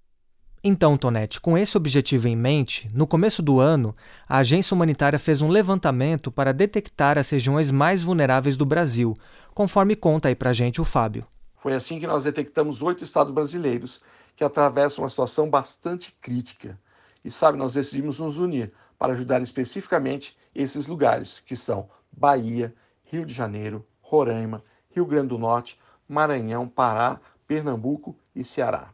Então, 0.65 0.97
Tonete, 0.97 1.41
com 1.41 1.57
esse 1.57 1.77
objetivo 1.77 2.27
em 2.27 2.35
mente, 2.35 2.91
no 2.93 3.07
começo 3.07 3.41
do 3.41 3.61
ano, 3.61 3.95
a 4.29 4.39
agência 4.39 4.75
humanitária 4.75 5.19
fez 5.19 5.41
um 5.41 5.49
levantamento 5.49 6.33
para 6.33 6.53
detectar 6.53 7.17
as 7.17 7.31
regiões 7.31 7.71
mais 7.71 8.03
vulneráveis 8.03 8.57
do 8.57 8.67
Brasil, 8.67 9.15
conforme 9.55 9.95
conta 9.95 10.27
aí 10.27 10.35
para 10.35 10.51
a 10.51 10.55
gente 10.55 10.81
o 10.81 10.85
Fábio. 10.85 11.29
Foi 11.63 11.73
assim 11.75 12.01
que 12.01 12.09
nós 12.09 12.25
detectamos 12.25 12.83
oito 12.83 13.05
estados 13.05 13.33
brasileiros 13.33 14.01
que 14.35 14.43
atravessam 14.43 15.05
uma 15.05 15.11
situação 15.11 15.49
bastante 15.49 16.13
crítica. 16.21 16.77
E 17.25 17.31
sabe, 17.31 17.57
nós 17.57 17.75
decidimos 17.75 18.21
nos 18.21 18.39
unir 18.39 18.73
para 18.99 19.15
ajudar 19.15 19.41
especificamente 19.41 20.37
esses 20.55 20.87
lugares, 20.87 21.41
que 21.41 21.57
são 21.57 21.89
Bahia, 22.13 22.75
Rio 23.05 23.25
de 23.25 23.33
Janeiro, 23.33 23.85
Roraima, 24.01 24.63
Rio 24.91 25.07
Grande 25.07 25.29
do 25.29 25.39
Norte, 25.39 25.81
Maranhão, 26.09 26.69
Pará, 26.69 27.19
Pernambuco 27.47 28.17
e 28.35 28.45
Ceará. 28.45 28.91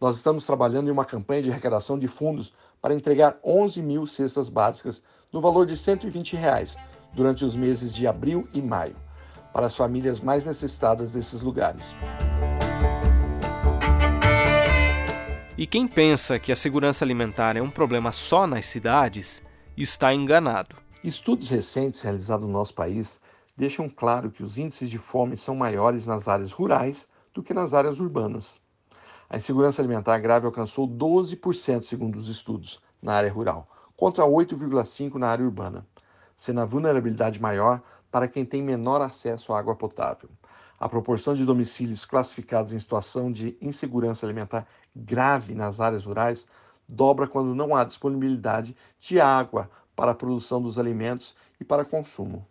Nós 0.00 0.16
estamos 0.16 0.44
trabalhando 0.44 0.88
em 0.88 0.90
uma 0.90 1.04
campanha 1.04 1.42
de 1.42 1.50
arrecadação 1.50 1.98
de 1.98 2.08
fundos 2.08 2.54
para 2.80 2.94
entregar 2.94 3.38
11 3.44 3.82
mil 3.82 4.06
cestas 4.06 4.48
básicas 4.48 5.02
no 5.30 5.40
valor 5.40 5.66
de 5.66 5.76
120 5.76 6.36
reais 6.36 6.76
durante 7.12 7.44
os 7.44 7.54
meses 7.54 7.94
de 7.94 8.06
abril 8.06 8.48
e 8.54 8.62
maio, 8.62 8.96
para 9.52 9.66
as 9.66 9.76
famílias 9.76 10.20
mais 10.20 10.44
necessitadas 10.44 11.12
desses 11.12 11.42
lugares. 11.42 11.94
E 15.60 15.66
quem 15.66 15.86
pensa 15.86 16.38
que 16.38 16.50
a 16.50 16.56
segurança 16.56 17.04
alimentar 17.04 17.54
é 17.54 17.60
um 17.60 17.68
problema 17.68 18.12
só 18.12 18.46
nas 18.46 18.64
cidades, 18.64 19.42
está 19.76 20.14
enganado. 20.14 20.74
Estudos 21.04 21.50
recentes 21.50 22.00
realizados 22.00 22.46
no 22.46 22.50
nosso 22.50 22.72
país 22.72 23.20
deixam 23.54 23.86
claro 23.86 24.30
que 24.30 24.42
os 24.42 24.56
índices 24.56 24.88
de 24.88 24.96
fome 24.96 25.36
são 25.36 25.54
maiores 25.54 26.06
nas 26.06 26.28
áreas 26.28 26.50
rurais 26.50 27.06
do 27.34 27.42
que 27.42 27.52
nas 27.52 27.74
áreas 27.74 28.00
urbanas. 28.00 28.58
A 29.28 29.36
insegurança 29.36 29.82
alimentar 29.82 30.18
grave 30.18 30.46
alcançou 30.46 30.88
12%, 30.88 31.84
segundo 31.84 32.16
os 32.16 32.28
estudos, 32.28 32.80
na 33.02 33.12
área 33.12 33.30
rural, 33.30 33.68
contra 33.94 34.24
8,5% 34.24 35.16
na 35.16 35.28
área 35.28 35.44
urbana, 35.44 35.86
sendo 36.38 36.62
a 36.62 36.64
vulnerabilidade 36.64 37.38
maior 37.38 37.82
para 38.10 38.26
quem 38.26 38.46
tem 38.46 38.62
menor 38.62 39.02
acesso 39.02 39.52
à 39.52 39.58
água 39.58 39.76
potável. 39.76 40.30
A 40.80 40.88
proporção 40.88 41.34
de 41.34 41.44
domicílios 41.44 42.06
classificados 42.06 42.72
em 42.72 42.78
situação 42.78 43.30
de 43.30 43.54
insegurança 43.60 44.24
alimentar 44.24 44.66
grave 44.94 45.54
nas 45.54 45.80
áreas 45.80 46.04
rurais 46.04 46.46
dobra 46.88 47.26
quando 47.26 47.54
não 47.54 47.74
há 47.74 47.84
disponibilidade 47.84 48.76
de 48.98 49.20
água 49.20 49.70
para 49.94 50.10
a 50.10 50.14
produção 50.14 50.60
dos 50.60 50.78
alimentos 50.78 51.34
e 51.60 51.64
para 51.64 51.84
consumo. 51.84 52.46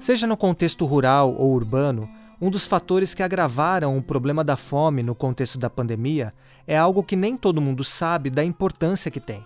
Seja 0.00 0.24
no 0.24 0.36
contexto 0.36 0.84
rural 0.84 1.34
ou 1.34 1.52
urbano, 1.52 2.08
um 2.40 2.50
dos 2.50 2.66
fatores 2.66 3.14
que 3.14 3.22
agravaram 3.22 3.96
o 3.96 4.02
problema 4.02 4.44
da 4.44 4.56
fome 4.56 5.02
no 5.02 5.14
contexto 5.14 5.58
da 5.58 5.70
pandemia 5.70 6.32
é 6.66 6.76
algo 6.76 7.02
que 7.02 7.16
nem 7.16 7.36
todo 7.36 7.60
mundo 7.60 7.82
sabe 7.82 8.28
da 8.28 8.44
importância 8.44 9.10
que 9.10 9.20
tem. 9.20 9.44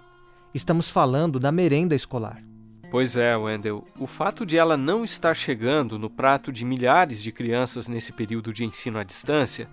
Estamos 0.52 0.90
falando 0.90 1.38
da 1.38 1.52
merenda 1.52 1.94
escolar. 1.94 2.42
Pois 2.90 3.16
é, 3.16 3.36
Wendel. 3.36 3.84
O 3.98 4.06
fato 4.06 4.44
de 4.44 4.56
ela 4.56 4.76
não 4.76 5.04
estar 5.04 5.34
chegando 5.34 5.96
no 5.96 6.10
prato 6.10 6.50
de 6.50 6.64
milhares 6.64 7.22
de 7.22 7.30
crianças 7.30 7.86
nesse 7.86 8.12
período 8.12 8.52
de 8.52 8.64
ensino 8.64 8.98
à 8.98 9.04
distância 9.04 9.68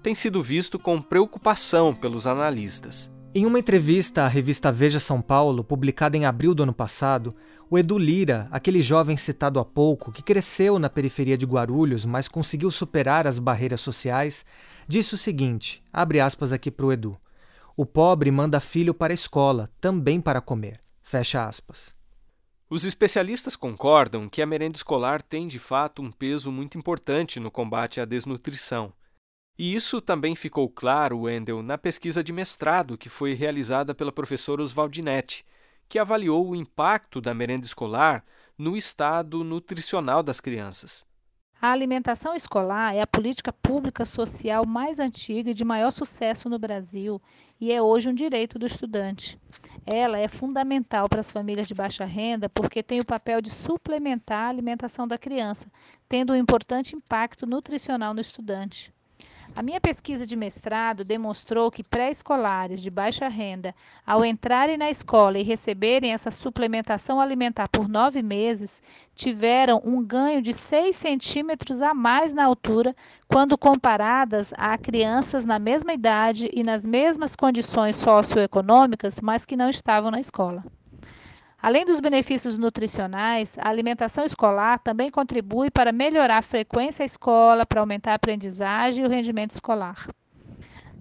tem 0.00 0.14
sido 0.14 0.40
visto 0.40 0.78
com 0.78 1.02
preocupação 1.02 1.92
pelos 1.92 2.28
analistas. 2.28 3.10
Em 3.32 3.46
uma 3.46 3.60
entrevista 3.60 4.24
à 4.24 4.28
revista 4.28 4.72
Veja 4.72 4.98
São 4.98 5.22
Paulo, 5.22 5.62
publicada 5.62 6.16
em 6.16 6.26
abril 6.26 6.52
do 6.52 6.64
ano 6.64 6.74
passado, 6.74 7.32
o 7.70 7.78
Edu 7.78 7.96
Lira, 7.96 8.48
aquele 8.50 8.82
jovem 8.82 9.16
citado 9.16 9.60
há 9.60 9.64
pouco, 9.64 10.10
que 10.10 10.20
cresceu 10.20 10.80
na 10.80 10.90
periferia 10.90 11.38
de 11.38 11.46
Guarulhos, 11.46 12.04
mas 12.04 12.26
conseguiu 12.26 12.72
superar 12.72 13.28
as 13.28 13.38
barreiras 13.38 13.82
sociais, 13.82 14.44
disse 14.88 15.14
o 15.14 15.18
seguinte: 15.18 15.80
abre 15.92 16.20
aspas 16.20 16.52
aqui 16.52 16.72
para 16.72 16.86
o 16.86 16.92
Edu. 16.92 17.16
O 17.76 17.86
pobre 17.86 18.32
manda 18.32 18.58
filho 18.58 18.92
para 18.92 19.12
a 19.12 19.14
escola, 19.14 19.70
também 19.80 20.20
para 20.20 20.40
comer. 20.40 20.80
Fecha 21.00 21.46
aspas. 21.46 21.94
Os 22.68 22.84
especialistas 22.84 23.54
concordam 23.54 24.28
que 24.28 24.42
a 24.42 24.46
merenda 24.46 24.76
escolar 24.76 25.22
tem 25.22 25.46
de 25.46 25.60
fato 25.60 26.02
um 26.02 26.10
peso 26.10 26.50
muito 26.50 26.76
importante 26.76 27.38
no 27.38 27.50
combate 27.50 28.00
à 28.00 28.04
desnutrição. 28.04 28.92
E 29.62 29.74
isso 29.74 30.00
também 30.00 30.34
ficou 30.34 30.70
claro, 30.70 31.20
Wendel, 31.20 31.62
na 31.62 31.76
pesquisa 31.76 32.24
de 32.24 32.32
mestrado 32.32 32.96
que 32.96 33.10
foi 33.10 33.34
realizada 33.34 33.94
pela 33.94 34.10
professora 34.10 34.62
Osvaldinetti, 34.62 35.44
que 35.86 35.98
avaliou 35.98 36.48
o 36.48 36.56
impacto 36.56 37.20
da 37.20 37.34
merenda 37.34 37.66
escolar 37.66 38.24
no 38.56 38.74
estado 38.74 39.44
nutricional 39.44 40.22
das 40.22 40.40
crianças. 40.40 41.06
A 41.60 41.72
alimentação 41.72 42.34
escolar 42.34 42.94
é 42.94 43.02
a 43.02 43.06
política 43.06 43.52
pública 43.52 44.06
social 44.06 44.64
mais 44.64 44.98
antiga 44.98 45.50
e 45.50 45.54
de 45.54 45.62
maior 45.62 45.90
sucesso 45.90 46.48
no 46.48 46.58
Brasil 46.58 47.20
e 47.60 47.70
é 47.70 47.82
hoje 47.82 48.08
um 48.08 48.14
direito 48.14 48.58
do 48.58 48.64
estudante. 48.64 49.38
Ela 49.84 50.18
é 50.18 50.26
fundamental 50.26 51.06
para 51.06 51.20
as 51.20 51.30
famílias 51.30 51.68
de 51.68 51.74
baixa 51.74 52.06
renda 52.06 52.48
porque 52.48 52.82
tem 52.82 52.98
o 52.98 53.04
papel 53.04 53.42
de 53.42 53.50
suplementar 53.50 54.46
a 54.46 54.48
alimentação 54.48 55.06
da 55.06 55.18
criança, 55.18 55.70
tendo 56.08 56.32
um 56.32 56.36
importante 56.36 56.96
impacto 56.96 57.46
nutricional 57.46 58.14
no 58.14 58.22
estudante. 58.22 58.90
A 59.54 59.62
minha 59.62 59.80
pesquisa 59.80 60.24
de 60.24 60.36
mestrado 60.36 61.04
demonstrou 61.04 61.70
que 61.70 61.82
pré-escolares 61.82 62.80
de 62.80 62.88
baixa 62.88 63.28
renda, 63.28 63.74
ao 64.06 64.24
entrarem 64.24 64.76
na 64.76 64.88
escola 64.90 65.38
e 65.38 65.42
receberem 65.42 66.12
essa 66.12 66.30
suplementação 66.30 67.20
alimentar 67.20 67.68
por 67.68 67.88
nove 67.88 68.22
meses, 68.22 68.80
tiveram 69.14 69.82
um 69.84 70.02
ganho 70.02 70.40
de 70.40 70.52
6 70.52 70.94
centímetros 70.94 71.82
a 71.82 71.92
mais 71.92 72.32
na 72.32 72.44
altura 72.44 72.94
quando 73.28 73.58
comparadas 73.58 74.52
a 74.56 74.78
crianças 74.78 75.44
na 75.44 75.58
mesma 75.58 75.92
idade 75.92 76.48
e 76.52 76.62
nas 76.62 76.86
mesmas 76.86 77.34
condições 77.34 77.96
socioeconômicas, 77.96 79.20
mas 79.20 79.44
que 79.44 79.56
não 79.56 79.68
estavam 79.68 80.10
na 80.10 80.20
escola. 80.20 80.64
Além 81.62 81.84
dos 81.84 82.00
benefícios 82.00 82.56
nutricionais, 82.56 83.58
a 83.58 83.68
alimentação 83.68 84.24
escolar 84.24 84.78
também 84.78 85.10
contribui 85.10 85.70
para 85.70 85.92
melhorar 85.92 86.38
a 86.38 86.42
frequência 86.42 87.02
à 87.02 87.06
escola, 87.06 87.66
para 87.66 87.80
aumentar 87.80 88.12
a 88.12 88.14
aprendizagem 88.14 89.04
e 89.04 89.06
o 89.06 89.10
rendimento 89.10 89.50
escolar. 89.50 90.08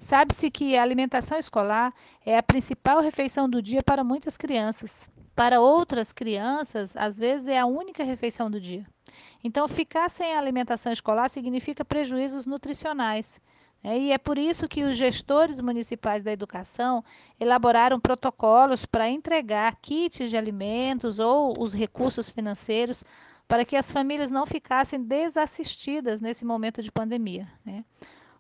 Sabe-se 0.02 0.52
que 0.52 0.78
a 0.78 0.84
alimentação 0.84 1.38
escolar 1.38 1.94
é 2.26 2.38
a 2.38 2.44
principal 2.44 3.02
refeição 3.02 3.50
do 3.50 3.62
dia 3.62 3.82
para 3.82 4.04
muitas 4.04 4.36
crianças. 4.36 5.10
Para 5.34 5.62
outras 5.62 6.12
crianças, 6.12 6.96
às 6.98 7.18
vezes 7.18 7.48
é 7.48 7.58
a 7.58 7.66
única 7.66 8.04
refeição 8.04 8.52
do 8.52 8.60
dia. 8.60 8.86
Então, 9.42 9.66
ficar 9.68 10.10
sem 10.10 10.36
alimentação 10.36 10.92
escolar 10.92 11.30
significa 11.30 11.86
prejuízos 11.86 12.46
nutricionais. 12.46 13.40
É, 13.84 13.98
e 13.98 14.12
é 14.12 14.18
por 14.18 14.38
isso 14.38 14.68
que 14.68 14.84
os 14.84 14.98
gestores 14.98 15.62
municipais 15.62 16.22
da 16.22 16.32
educação 16.32 17.04
elaboraram 17.40 18.00
protocolos 18.00 18.86
para 18.86 19.10
entregar 19.10 19.78
kits 19.82 20.30
de 20.30 20.36
alimentos 20.36 21.18
ou 21.18 21.54
os 21.58 21.74
recursos 21.74 22.30
financeiros 22.30 23.04
para 23.48 23.64
que 23.64 23.76
as 23.76 23.92
famílias 23.92 24.30
não 24.30 24.46
ficassem 24.46 25.02
desassistidas 25.02 26.22
nesse 26.22 26.44
momento 26.44 26.84
de 26.84 26.92
pandemia. 26.92 27.48
Né? 27.66 27.86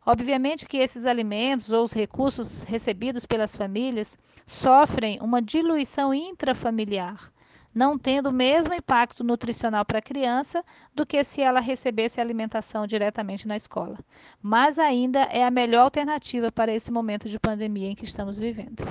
Obviamente 0.05 0.65
que 0.65 0.77
esses 0.77 1.05
alimentos 1.05 1.71
ou 1.71 1.83
os 1.83 1.93
recursos 1.93 2.63
recebidos 2.63 3.25
pelas 3.25 3.55
famílias 3.55 4.17
sofrem 4.45 5.19
uma 5.21 5.41
diluição 5.41 6.13
intrafamiliar 6.13 7.31
não 7.73 7.97
tendo 7.97 8.29
o 8.29 8.33
mesmo 8.33 8.73
impacto 8.73 9.23
nutricional 9.23 9.85
para 9.85 9.99
a 9.99 10.01
criança 10.01 10.63
do 10.93 11.05
que 11.05 11.23
se 11.23 11.41
ela 11.41 11.59
recebesse 11.59 12.19
alimentação 12.19 12.87
diretamente 12.87 13.47
na 13.47 13.55
escola. 13.55 13.97
Mas 14.41 14.79
ainda 14.79 15.23
é 15.23 15.43
a 15.43 15.51
melhor 15.51 15.83
alternativa 15.83 16.51
para 16.51 16.73
esse 16.73 16.91
momento 16.91 17.29
de 17.29 17.39
pandemia 17.39 17.89
em 17.89 17.95
que 17.95 18.05
estamos 18.05 18.39
vivendo. 18.39 18.83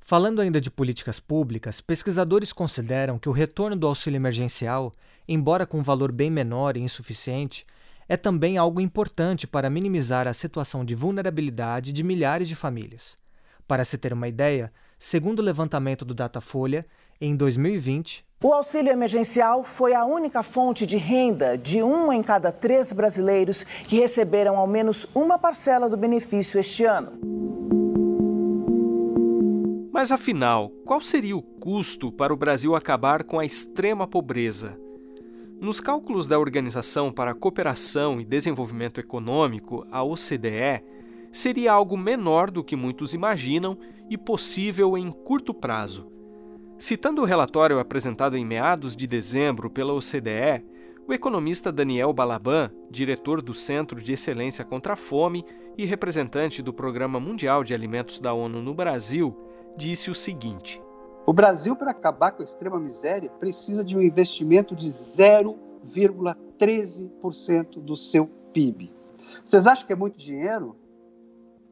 Falando 0.00 0.40
ainda 0.40 0.60
de 0.60 0.70
políticas 0.70 1.20
públicas, 1.20 1.82
pesquisadores 1.82 2.52
consideram 2.52 3.18
que 3.18 3.28
o 3.28 3.32
retorno 3.32 3.76
do 3.76 3.86
auxílio 3.86 4.16
emergencial, 4.16 4.92
embora 5.28 5.66
com 5.66 5.80
um 5.80 5.82
valor 5.82 6.10
bem 6.10 6.30
menor 6.30 6.76
e 6.76 6.80
insuficiente, 6.80 7.66
é 8.08 8.16
também 8.16 8.56
algo 8.56 8.80
importante 8.80 9.46
para 9.46 9.68
minimizar 9.68 10.26
a 10.26 10.32
situação 10.32 10.82
de 10.82 10.94
vulnerabilidade 10.94 11.92
de 11.92 12.02
milhares 12.02 12.48
de 12.48 12.56
famílias. 12.56 13.18
Para 13.66 13.84
se 13.84 13.98
ter 13.98 14.14
uma 14.14 14.26
ideia, 14.26 14.72
segundo 14.98 15.40
o 15.40 15.42
levantamento 15.42 16.06
do 16.06 16.14
Datafolha, 16.14 16.86
em 17.20 17.34
2020, 17.34 18.24
o 18.42 18.52
auxílio 18.52 18.92
emergencial 18.92 19.64
foi 19.64 19.94
a 19.94 20.04
única 20.04 20.44
fonte 20.44 20.86
de 20.86 20.96
renda 20.96 21.58
de 21.58 21.82
um 21.82 22.12
em 22.12 22.22
cada 22.22 22.52
três 22.52 22.92
brasileiros 22.92 23.64
que 23.64 23.96
receberam 23.96 24.56
ao 24.56 24.66
menos 24.66 25.06
uma 25.12 25.36
parcela 25.36 25.88
do 25.88 25.96
benefício 25.96 26.60
este 26.60 26.84
ano. 26.84 27.12
Mas 29.92 30.12
afinal, 30.12 30.70
qual 30.84 31.00
seria 31.00 31.36
o 31.36 31.42
custo 31.42 32.12
para 32.12 32.32
o 32.32 32.36
Brasil 32.36 32.76
acabar 32.76 33.24
com 33.24 33.40
a 33.40 33.44
extrema 33.44 34.06
pobreza? 34.06 34.78
Nos 35.60 35.80
cálculos 35.80 36.28
da 36.28 36.38
Organização 36.38 37.10
para 37.10 37.32
a 37.32 37.34
Cooperação 37.34 38.20
e 38.20 38.24
Desenvolvimento 38.24 39.00
Econômico, 39.00 39.84
a 39.90 40.04
OCDE, 40.04 40.84
seria 41.32 41.72
algo 41.72 41.96
menor 41.96 42.48
do 42.48 42.62
que 42.62 42.76
muitos 42.76 43.12
imaginam 43.12 43.76
e 44.08 44.16
possível 44.16 44.96
em 44.96 45.10
curto 45.10 45.52
prazo. 45.52 46.17
Citando 46.78 47.22
o 47.22 47.24
relatório 47.24 47.80
apresentado 47.80 48.36
em 48.36 48.44
meados 48.44 48.94
de 48.94 49.04
dezembro 49.04 49.68
pela 49.68 49.92
OCDE, 49.92 50.64
o 51.08 51.12
economista 51.12 51.72
Daniel 51.72 52.12
Balaban, 52.12 52.70
diretor 52.88 53.42
do 53.42 53.52
Centro 53.52 54.00
de 54.00 54.12
Excelência 54.12 54.64
contra 54.64 54.92
a 54.92 54.96
Fome 54.96 55.44
e 55.76 55.84
representante 55.84 56.62
do 56.62 56.72
Programa 56.72 57.18
Mundial 57.18 57.64
de 57.64 57.74
Alimentos 57.74 58.20
da 58.20 58.32
ONU 58.32 58.62
no 58.62 58.74
Brasil, 58.74 59.36
disse 59.76 60.08
o 60.08 60.14
seguinte: 60.14 60.80
O 61.26 61.32
Brasil, 61.32 61.74
para 61.74 61.90
acabar 61.90 62.30
com 62.30 62.42
a 62.42 62.44
extrema 62.44 62.78
miséria, 62.78 63.28
precisa 63.28 63.84
de 63.84 63.98
um 63.98 64.00
investimento 64.00 64.76
de 64.76 64.88
0,13% 64.88 67.80
do 67.80 67.96
seu 67.96 68.26
PIB. 68.52 68.92
Vocês 69.44 69.66
acham 69.66 69.84
que 69.84 69.92
é 69.92 69.96
muito 69.96 70.16
dinheiro? 70.16 70.76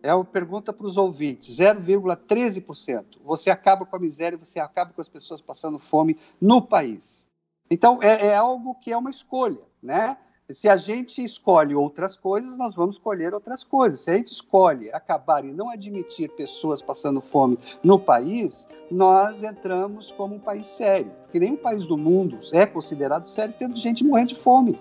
É 0.07 0.14
uma 0.14 0.25
pergunta 0.25 0.73
para 0.73 0.87
os 0.87 0.97
ouvintes: 0.97 1.57
0,13%. 1.57 3.19
Você 3.25 3.51
acaba 3.51 3.85
com 3.85 3.97
a 3.97 3.99
miséria, 3.99 4.38
você 4.38 4.61
acaba 4.61 4.92
com 4.92 5.01
as 5.01 5.09
pessoas 5.09 5.40
passando 5.40 5.79
fome 5.79 6.16
no 6.40 6.62
país. 6.62 7.27
Então, 7.71 7.99
é, 8.01 8.29
é 8.29 8.37
algo 8.37 8.75
que 8.77 8.92
é 8.92 8.97
uma 8.97 9.11
escolha, 9.11 9.66
né? 9.83 10.16
Se 10.49 10.69
a 10.69 10.77
gente 10.77 11.25
escolhe 11.25 11.75
outras 11.75 12.16
coisas, 12.16 12.57
nós 12.57 12.73
vamos 12.73 12.95
escolher 12.95 13.35
outras 13.35 13.64
coisas. 13.64 13.99
Se 13.99 14.12
a 14.12 14.14
gente 14.14 14.29
escolhe 14.29 14.92
acabar 14.92 15.45
e 15.45 15.53
não 15.53 15.69
admitir 15.69 16.31
pessoas 16.37 16.81
passando 16.81 17.21
fome 17.21 17.59
no 17.83 17.99
país, 17.99 18.69
nós 18.88 19.42
entramos 19.42 20.12
como 20.12 20.37
um 20.37 20.38
país 20.38 20.69
sério. 20.69 21.11
Porque 21.25 21.40
nenhum 21.40 21.57
país 21.57 21.85
do 21.85 21.99
mundo 21.99 22.38
é 22.53 22.64
considerado 22.64 23.27
sério 23.27 23.57
tendo 23.59 23.77
gente 23.77 24.05
morrendo 24.05 24.29
de 24.29 24.37
fome. 24.37 24.79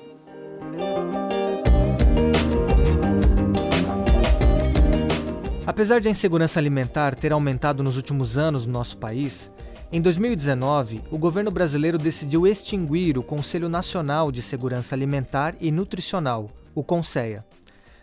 Apesar 5.75 5.99
de 5.99 6.07
a 6.07 6.11
insegurança 6.11 6.57
alimentar 6.57 7.13
ter 7.15 7.33
aumentado 7.33 7.83
nos 7.83 7.97
últimos 7.97 8.37
anos 8.37 8.65
no 8.65 8.71
nosso 8.71 8.97
país, 8.97 9.51
em 9.91 9.99
2019, 9.99 11.01
o 11.11 11.17
governo 11.17 11.51
brasileiro 11.51 11.97
decidiu 11.97 12.47
extinguir 12.47 13.17
o 13.17 13.23
Conselho 13.23 13.67
Nacional 13.67 14.31
de 14.31 14.41
Segurança 14.41 14.95
Alimentar 14.95 15.53
e 15.59 15.73
Nutricional, 15.73 16.49
o 16.73 16.81
CONSEA. 16.81 17.45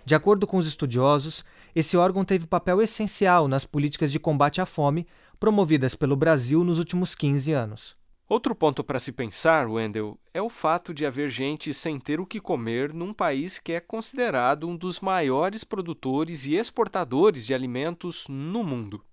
De 0.05 0.15
acordo 0.15 0.47
com 0.47 0.59
os 0.59 0.67
estudiosos, 0.67 1.47
esse 1.75 1.97
órgão 1.97 2.27
teve 2.27 2.47
papel 2.47 2.83
essencial 2.83 3.49
nas 3.49 3.65
políticas 3.65 4.13
de 4.13 4.21
combate 4.21 4.61
à 4.61 4.67
fome 4.67 5.07
promovidas 5.41 5.95
pelo 5.95 6.15
Brasil 6.15 6.63
nos 6.65 6.79
últimos 6.79 7.15
15 7.15 7.53
anos. 7.53 8.02
Outro 8.33 8.55
ponto 8.55 8.83
para 8.83 8.99
se 8.99 9.13
pensar, 9.13 9.69
Wendell, 9.69 10.19
é 10.33 10.41
o 10.41 10.49
fato 10.49 10.95
de 10.95 11.05
haver 11.05 11.29
gente 11.29 11.75
sem 11.75 12.01
ter 12.01 12.19
o 12.19 12.25
que 12.25 12.41
comer 12.41 12.91
num 12.95 13.13
país 13.13 13.59
que 13.59 13.75
é 13.75 13.79
considerado 13.79 14.67
um 14.67 14.75
dos 14.75 15.01
maiores 15.01 15.65
produtores 15.65 16.47
e 16.47 16.55
exportadores 16.55 17.45
de 17.45 17.53
alimentos 17.53 18.27
no 18.31 18.65
mundo. 18.65 19.05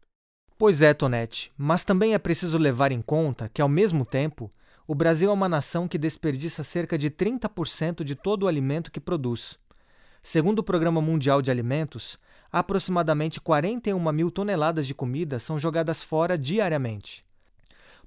Pois 0.57 0.81
é, 0.81 0.93
Tonete, 0.93 1.51
mas 1.57 1.83
também 1.83 2.13
é 2.13 2.17
preciso 2.17 2.57
levar 2.57 2.93
em 2.93 3.01
conta 3.01 3.49
que, 3.49 3.61
ao 3.61 3.67
mesmo 3.67 4.05
tempo, 4.05 4.49
o 4.87 4.95
Brasil 4.95 5.29
é 5.29 5.33
uma 5.33 5.49
nação 5.49 5.85
que 5.85 5.97
desperdiça 5.97 6.63
cerca 6.63 6.97
de 6.97 7.11
30% 7.11 8.05
de 8.05 8.15
todo 8.15 8.43
o 8.43 8.47
alimento 8.47 8.89
que 8.89 9.01
produz. 9.01 9.59
Segundo 10.23 10.59
o 10.59 10.63
Programa 10.63 11.01
Mundial 11.01 11.41
de 11.41 11.51
Alimentos, 11.51 12.17
aproximadamente 12.49 13.41
41 13.41 13.99
mil 14.13 14.31
toneladas 14.31 14.87
de 14.87 14.93
comida 14.93 15.39
são 15.39 15.59
jogadas 15.59 16.01
fora 16.01 16.37
diariamente. 16.37 17.21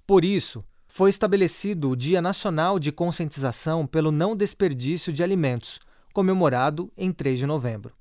Por 0.07 0.25
isso, 0.25 0.65
foi 0.95 1.09
estabelecido 1.09 1.89
o 1.89 1.97
Dia 1.97 2.21
Nacional 2.21 2.79
de 2.79 2.93
Conscientização 2.93 3.87
pelo 3.87 4.13
Não 4.13 4.37
Desperdício 4.37 5.11
de 5.11 5.23
Alimentos, 5.23 5.81
comemorado 6.13 6.93
em 6.99 7.11
3 7.11 7.39
de 7.39 7.47
novembro. 7.47 7.95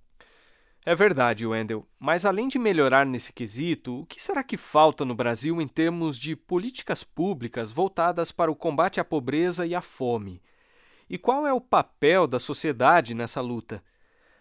É 0.86 0.94
verdade, 0.94 1.48
Wendel. 1.48 1.88
Mas 1.98 2.26
além 2.26 2.50
de 2.50 2.60
melhorar 2.60 3.06
nesse 3.06 3.32
quesito, 3.32 4.02
o 4.02 4.06
que 4.06 4.22
será 4.22 4.44
que 4.44 4.58
falta 4.58 5.06
no 5.06 5.16
Brasil 5.16 5.62
em 5.62 5.70
termos 5.70 6.20
de 6.20 6.36
políticas 6.36 7.02
públicas 7.02 7.72
voltadas 7.72 8.30
para 8.30 8.52
o 8.52 8.56
combate 8.58 9.00
à 9.00 9.06
pobreza 9.06 9.66
e 9.66 9.74
à 9.74 9.82
fome? 9.82 10.42
E 11.10 11.18
qual 11.18 11.48
é 11.48 11.54
o 11.54 11.62
papel 11.62 12.28
da 12.28 12.40
sociedade 12.40 13.16
nessa 13.16 13.40
luta? 13.40 13.82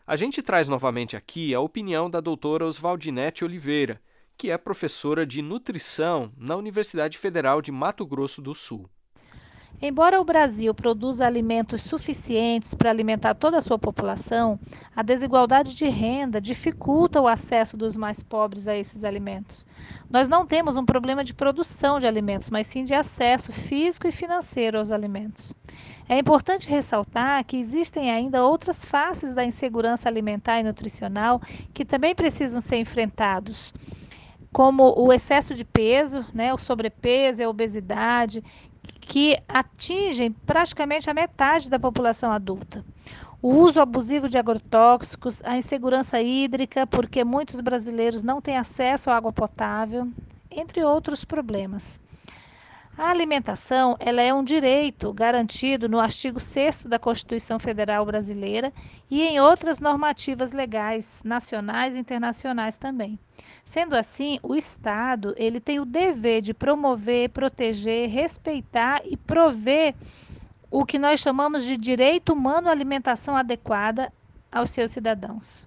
A 0.04 0.16
gente 0.16 0.42
traz 0.42 0.66
novamente 0.66 1.16
aqui 1.16 1.54
a 1.54 1.60
opinião 1.60 2.10
da 2.10 2.18
doutora 2.18 2.66
Oswaldinete 2.66 3.44
Oliveira, 3.44 4.02
que 4.40 4.50
é 4.50 4.56
professora 4.56 5.26
de 5.26 5.42
nutrição 5.42 6.32
na 6.34 6.56
Universidade 6.56 7.18
Federal 7.18 7.60
de 7.60 7.70
Mato 7.70 8.06
Grosso 8.06 8.40
do 8.40 8.54
Sul. 8.54 8.88
Embora 9.82 10.18
o 10.18 10.24
Brasil 10.24 10.72
produza 10.72 11.26
alimentos 11.26 11.82
suficientes 11.82 12.72
para 12.72 12.88
alimentar 12.88 13.34
toda 13.34 13.58
a 13.58 13.60
sua 13.60 13.78
população, 13.78 14.58
a 14.96 15.02
desigualdade 15.02 15.76
de 15.76 15.84
renda 15.90 16.40
dificulta 16.40 17.20
o 17.20 17.28
acesso 17.28 17.76
dos 17.76 17.96
mais 17.96 18.22
pobres 18.22 18.66
a 18.66 18.74
esses 18.74 19.04
alimentos. 19.04 19.66
Nós 20.08 20.26
não 20.26 20.46
temos 20.46 20.74
um 20.78 20.86
problema 20.86 21.22
de 21.22 21.34
produção 21.34 22.00
de 22.00 22.06
alimentos, 22.06 22.48
mas 22.48 22.66
sim 22.66 22.82
de 22.82 22.94
acesso 22.94 23.52
físico 23.52 24.08
e 24.08 24.12
financeiro 24.12 24.78
aos 24.78 24.90
alimentos. 24.90 25.52
É 26.08 26.18
importante 26.18 26.70
ressaltar 26.70 27.44
que 27.44 27.58
existem 27.58 28.10
ainda 28.10 28.42
outras 28.42 28.86
faces 28.86 29.34
da 29.34 29.44
insegurança 29.44 30.08
alimentar 30.08 30.60
e 30.60 30.62
nutricional 30.62 31.42
que 31.74 31.84
também 31.84 32.14
precisam 32.14 32.62
ser 32.62 32.76
enfrentados 32.76 33.70
como 34.52 34.94
o 34.96 35.12
excesso 35.12 35.54
de 35.54 35.64
peso, 35.64 36.24
né, 36.34 36.52
o 36.52 36.58
sobrepeso 36.58 37.40
e 37.40 37.44
a 37.44 37.48
obesidade, 37.48 38.42
que 39.00 39.38
atingem 39.48 40.32
praticamente 40.32 41.08
a 41.08 41.14
metade 41.14 41.70
da 41.70 41.78
população 41.78 42.32
adulta. 42.32 42.84
O 43.42 43.54
uso 43.54 43.80
abusivo 43.80 44.28
de 44.28 44.36
agrotóxicos, 44.36 45.42
a 45.44 45.56
insegurança 45.56 46.20
hídrica, 46.20 46.86
porque 46.86 47.24
muitos 47.24 47.60
brasileiros 47.60 48.22
não 48.22 48.40
têm 48.40 48.56
acesso 48.56 49.10
à 49.10 49.16
água 49.16 49.32
potável, 49.32 50.06
entre 50.50 50.84
outros 50.84 51.24
problemas. 51.24 51.98
A 52.98 53.08
alimentação 53.08 53.96
ela 53.98 54.20
é 54.20 54.34
um 54.34 54.44
direito 54.44 55.12
garantido 55.12 55.88
no 55.88 55.98
artigo 55.98 56.38
6 56.38 56.86
da 56.86 56.98
Constituição 56.98 57.58
Federal 57.58 58.04
Brasileira 58.04 58.72
e 59.10 59.22
em 59.22 59.40
outras 59.40 59.78
normativas 59.78 60.52
legais 60.52 61.22
nacionais 61.24 61.94
e 61.94 61.98
internacionais 61.98 62.76
também. 62.76 63.18
Sendo 63.64 63.96
assim, 63.96 64.38
o 64.42 64.54
Estado 64.54 65.34
ele 65.38 65.60
tem 65.60 65.80
o 65.80 65.84
dever 65.84 66.42
de 66.42 66.52
promover, 66.52 67.30
proteger, 67.30 68.10
respeitar 68.10 69.00
e 69.04 69.16
prover 69.16 69.94
o 70.70 70.84
que 70.84 70.98
nós 70.98 71.20
chamamos 71.20 71.64
de 71.64 71.76
direito 71.76 72.32
humano 72.32 72.68
à 72.68 72.70
alimentação 72.72 73.36
adequada 73.36 74.12
aos 74.52 74.70
seus 74.70 74.90
cidadãos. 74.90 75.66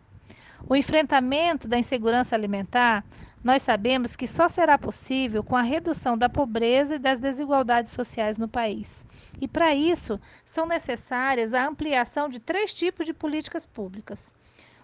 O 0.68 0.76
enfrentamento 0.76 1.68
da 1.68 1.80
insegurança 1.80 2.36
alimentar 2.36 3.04
nós 3.44 3.62
sabemos 3.62 4.16
que 4.16 4.26
só 4.26 4.48
será 4.48 4.78
possível 4.78 5.44
com 5.44 5.56
a 5.56 5.62
redução 5.62 6.18
da 6.18 6.30
pobreza 6.30 6.96
e 6.96 7.00
das 7.00 7.20
desigualdades 7.20 7.92
sociais 7.92 8.38
no 8.38 8.48
país. 8.48 9.06
E 9.42 9.48
para 9.48 9.76
isso, 9.76 10.20
são 10.46 10.66
necessárias 10.66 11.54
a 11.54 11.68
ampliação 11.68 12.30
de 12.30 12.40
três 12.40 12.74
tipos 12.74 13.06
de 13.06 13.14
políticas 13.14 13.66
públicas. 13.66 14.34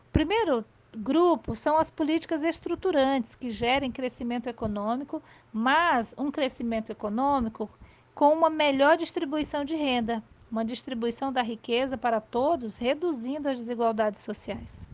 O 0.10 0.12
primeiro 0.12 0.66
grupo 0.98 1.56
são 1.56 1.78
as 1.78 1.90
políticas 1.90 2.44
estruturantes 2.44 3.36
que 3.36 3.50
gerem 3.50 3.92
crescimento 3.92 4.48
econômico, 4.48 5.22
mas 5.54 6.14
um 6.18 6.30
crescimento 6.30 6.92
econômico 6.92 7.70
com 8.14 8.34
uma 8.34 8.50
melhor 8.50 8.98
distribuição 8.98 9.64
de 9.64 9.76
renda, 9.76 10.22
uma 10.52 10.66
distribuição 10.66 11.32
da 11.32 11.42
riqueza 11.42 11.98
para 11.98 12.20
todos, 12.20 12.76
reduzindo 12.76 13.48
as 13.48 13.58
desigualdades 13.58 14.22
sociais. 14.22 14.88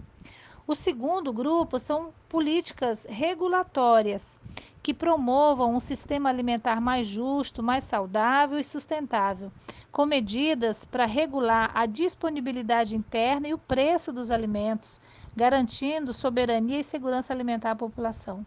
O 0.67 0.73
segundo 0.73 1.31
grupo 1.31 1.77
são 1.77 2.11
políticas 2.27 3.05
regulatórias 3.07 4.39
que 4.81 4.95
promovam 4.95 5.75
um 5.75 5.79
sistema 5.79 6.27
alimentar 6.27 6.81
mais 6.81 7.05
justo, 7.05 7.61
mais 7.61 7.83
saudável 7.83 8.57
e 8.57 8.63
sustentável, 8.63 9.51
com 9.91 10.07
medidas 10.07 10.83
para 10.83 11.05
regular 11.05 11.69
a 11.75 11.85
disponibilidade 11.85 12.95
interna 12.95 13.47
e 13.47 13.53
o 13.53 13.59
preço 13.59 14.11
dos 14.11 14.31
alimentos, 14.31 14.99
garantindo 15.35 16.11
soberania 16.11 16.79
e 16.79 16.83
segurança 16.83 17.31
alimentar 17.31 17.71
à 17.71 17.75
população. 17.75 18.43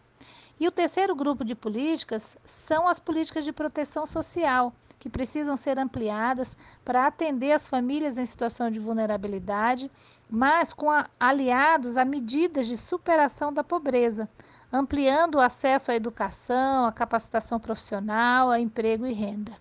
E 0.59 0.67
o 0.67 0.73
terceiro 0.73 1.15
grupo 1.15 1.45
de 1.45 1.55
políticas 1.55 2.37
são 2.45 2.89
as 2.89 2.99
políticas 2.99 3.45
de 3.45 3.53
proteção 3.53 4.07
social, 4.07 4.73
que 4.99 5.09
precisam 5.09 5.57
ser 5.57 5.79
ampliadas 5.79 6.57
para 6.85 7.07
atender 7.07 7.53
as 7.53 7.69
famílias 7.69 8.19
em 8.19 8.27
situação 8.27 8.69
de 8.69 8.81
vulnerabilidade 8.81 9.89
mas 10.31 10.73
com 10.73 10.91
a, 10.91 11.09
aliados 11.19 11.97
a 11.97 12.05
medidas 12.05 12.67
de 12.67 12.77
superação 12.77 13.53
da 13.53 13.64
pobreza, 13.64 14.29
ampliando 14.73 15.37
o 15.37 15.41
acesso 15.41 15.91
à 15.91 15.95
educação, 15.95 16.87
à 16.87 16.93
capacitação 16.93 17.59
profissional, 17.59 18.51
a 18.51 18.61
emprego 18.61 19.07
e 19.07 19.12
renda. 19.12 19.53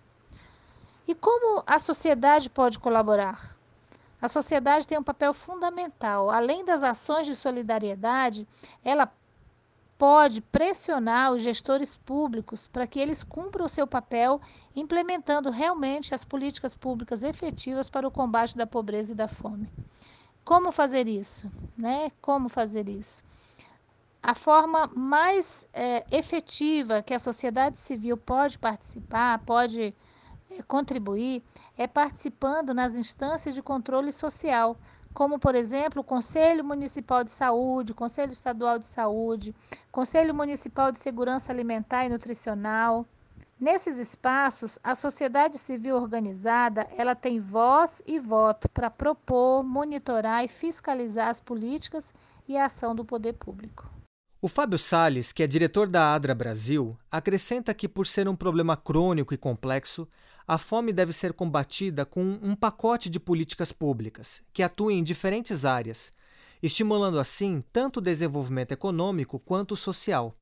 E 1.08 1.16
como 1.16 1.64
a 1.66 1.80
sociedade 1.80 2.50
pode 2.50 2.78
colaborar? 2.80 3.56
A 4.22 4.28
sociedade 4.28 4.88
tem 4.88 4.98
um 4.98 5.04
papel 5.04 5.34
fundamental. 5.34 6.30
Além 6.30 6.66
das 6.66 6.84
ações 6.84 7.26
de 7.26 7.36
solidariedade, 7.36 8.48
ela 8.84 9.12
pode 9.98 10.42
pressionar 10.42 11.32
os 11.32 11.42
gestores 11.42 11.98
públicos 11.98 12.68
para 12.68 12.86
que 12.86 13.00
eles 13.00 13.24
cumpram 13.24 13.66
o 13.66 13.70
seu 13.70 13.88
papel, 13.88 14.42
implementando 14.76 15.50
realmente 15.50 16.14
as 16.14 16.26
políticas 16.26 16.76
públicas 16.76 17.24
efetivas 17.24 17.90
para 17.90 18.08
o 18.08 18.12
combate 18.12 18.58
da 18.58 18.68
pobreza 18.68 19.14
e 19.14 19.16
da 19.16 19.28
fome. 19.28 19.72
Como 20.48 20.72
fazer 20.72 21.10
isso? 21.10 21.52
Né? 21.78 22.10
Como 22.22 22.48
fazer 22.48 22.88
isso? 22.88 23.22
A 24.24 24.34
forma 24.34 24.90
mais 24.96 25.68
é, 25.74 26.06
efetiva 26.10 27.04
que 27.04 27.14
a 27.14 27.20
sociedade 27.20 27.78
civil 27.80 28.16
pode 28.16 28.58
participar, 28.58 29.40
pode 29.40 29.94
é, 30.50 30.62
contribuir, 30.62 31.44
é 31.78 31.86
participando 31.86 32.74
nas 32.74 32.96
instâncias 32.96 33.56
de 33.56 33.62
controle 33.62 34.14
social, 34.14 34.78
como, 35.14 35.38
por 35.38 35.54
exemplo, 35.54 36.00
o 36.00 36.06
Conselho 36.06 36.64
Municipal 36.64 37.26
de 37.26 37.32
Saúde, 37.32 37.94
Conselho 37.94 38.32
Estadual 38.32 38.80
de 38.80 38.86
Saúde, 38.86 39.54
Conselho 39.92 40.34
Municipal 40.34 40.94
de 40.94 40.98
Segurança 41.00 41.52
Alimentar 41.52 42.06
e 42.06 42.10
Nutricional, 42.10 43.06
Nesses 43.60 43.98
espaços, 43.98 44.78
a 44.84 44.94
sociedade 44.94 45.58
civil 45.58 45.96
organizada, 45.96 46.88
ela 46.96 47.16
tem 47.16 47.40
voz 47.40 48.04
e 48.06 48.20
voto 48.20 48.70
para 48.70 48.92
propor, 48.92 49.64
monitorar 49.64 50.46
e 50.46 50.48
fiscalizar 50.48 51.30
as 51.30 51.42
políticas 51.42 52.14
e 52.48 52.56
a 52.56 52.66
ação 52.66 52.94
do 52.94 53.04
poder 53.04 53.34
público. 53.34 53.90
O 54.40 54.48
Fábio 54.48 54.78
Sales, 54.78 55.32
que 55.34 55.42
é 55.42 55.48
diretor 55.48 55.88
da 55.88 56.14
ADRA 56.14 56.36
Brasil, 56.36 56.96
acrescenta 57.10 57.74
que 57.74 57.90
por 57.90 58.06
ser 58.06 58.28
um 58.30 58.36
problema 58.36 58.78
crônico 58.78 59.34
e 59.34 59.38
complexo, 59.38 60.08
a 60.48 60.60
fome 60.60 60.94
deve 60.94 61.12
ser 61.12 61.34
combatida 61.34 62.06
com 62.06 62.22
um 62.22 62.56
pacote 62.56 63.10
de 63.10 63.20
políticas 63.20 63.72
públicas 63.72 64.44
que 64.54 64.62
atuem 64.62 65.00
em 65.00 65.04
diferentes 65.04 65.66
áreas, 65.66 66.12
estimulando 66.62 67.20
assim 67.20 67.64
tanto 67.74 67.98
o 67.98 68.02
desenvolvimento 68.02 68.72
econômico 68.72 69.40
quanto 69.40 69.72
o 69.72 69.78
social. 69.78 70.36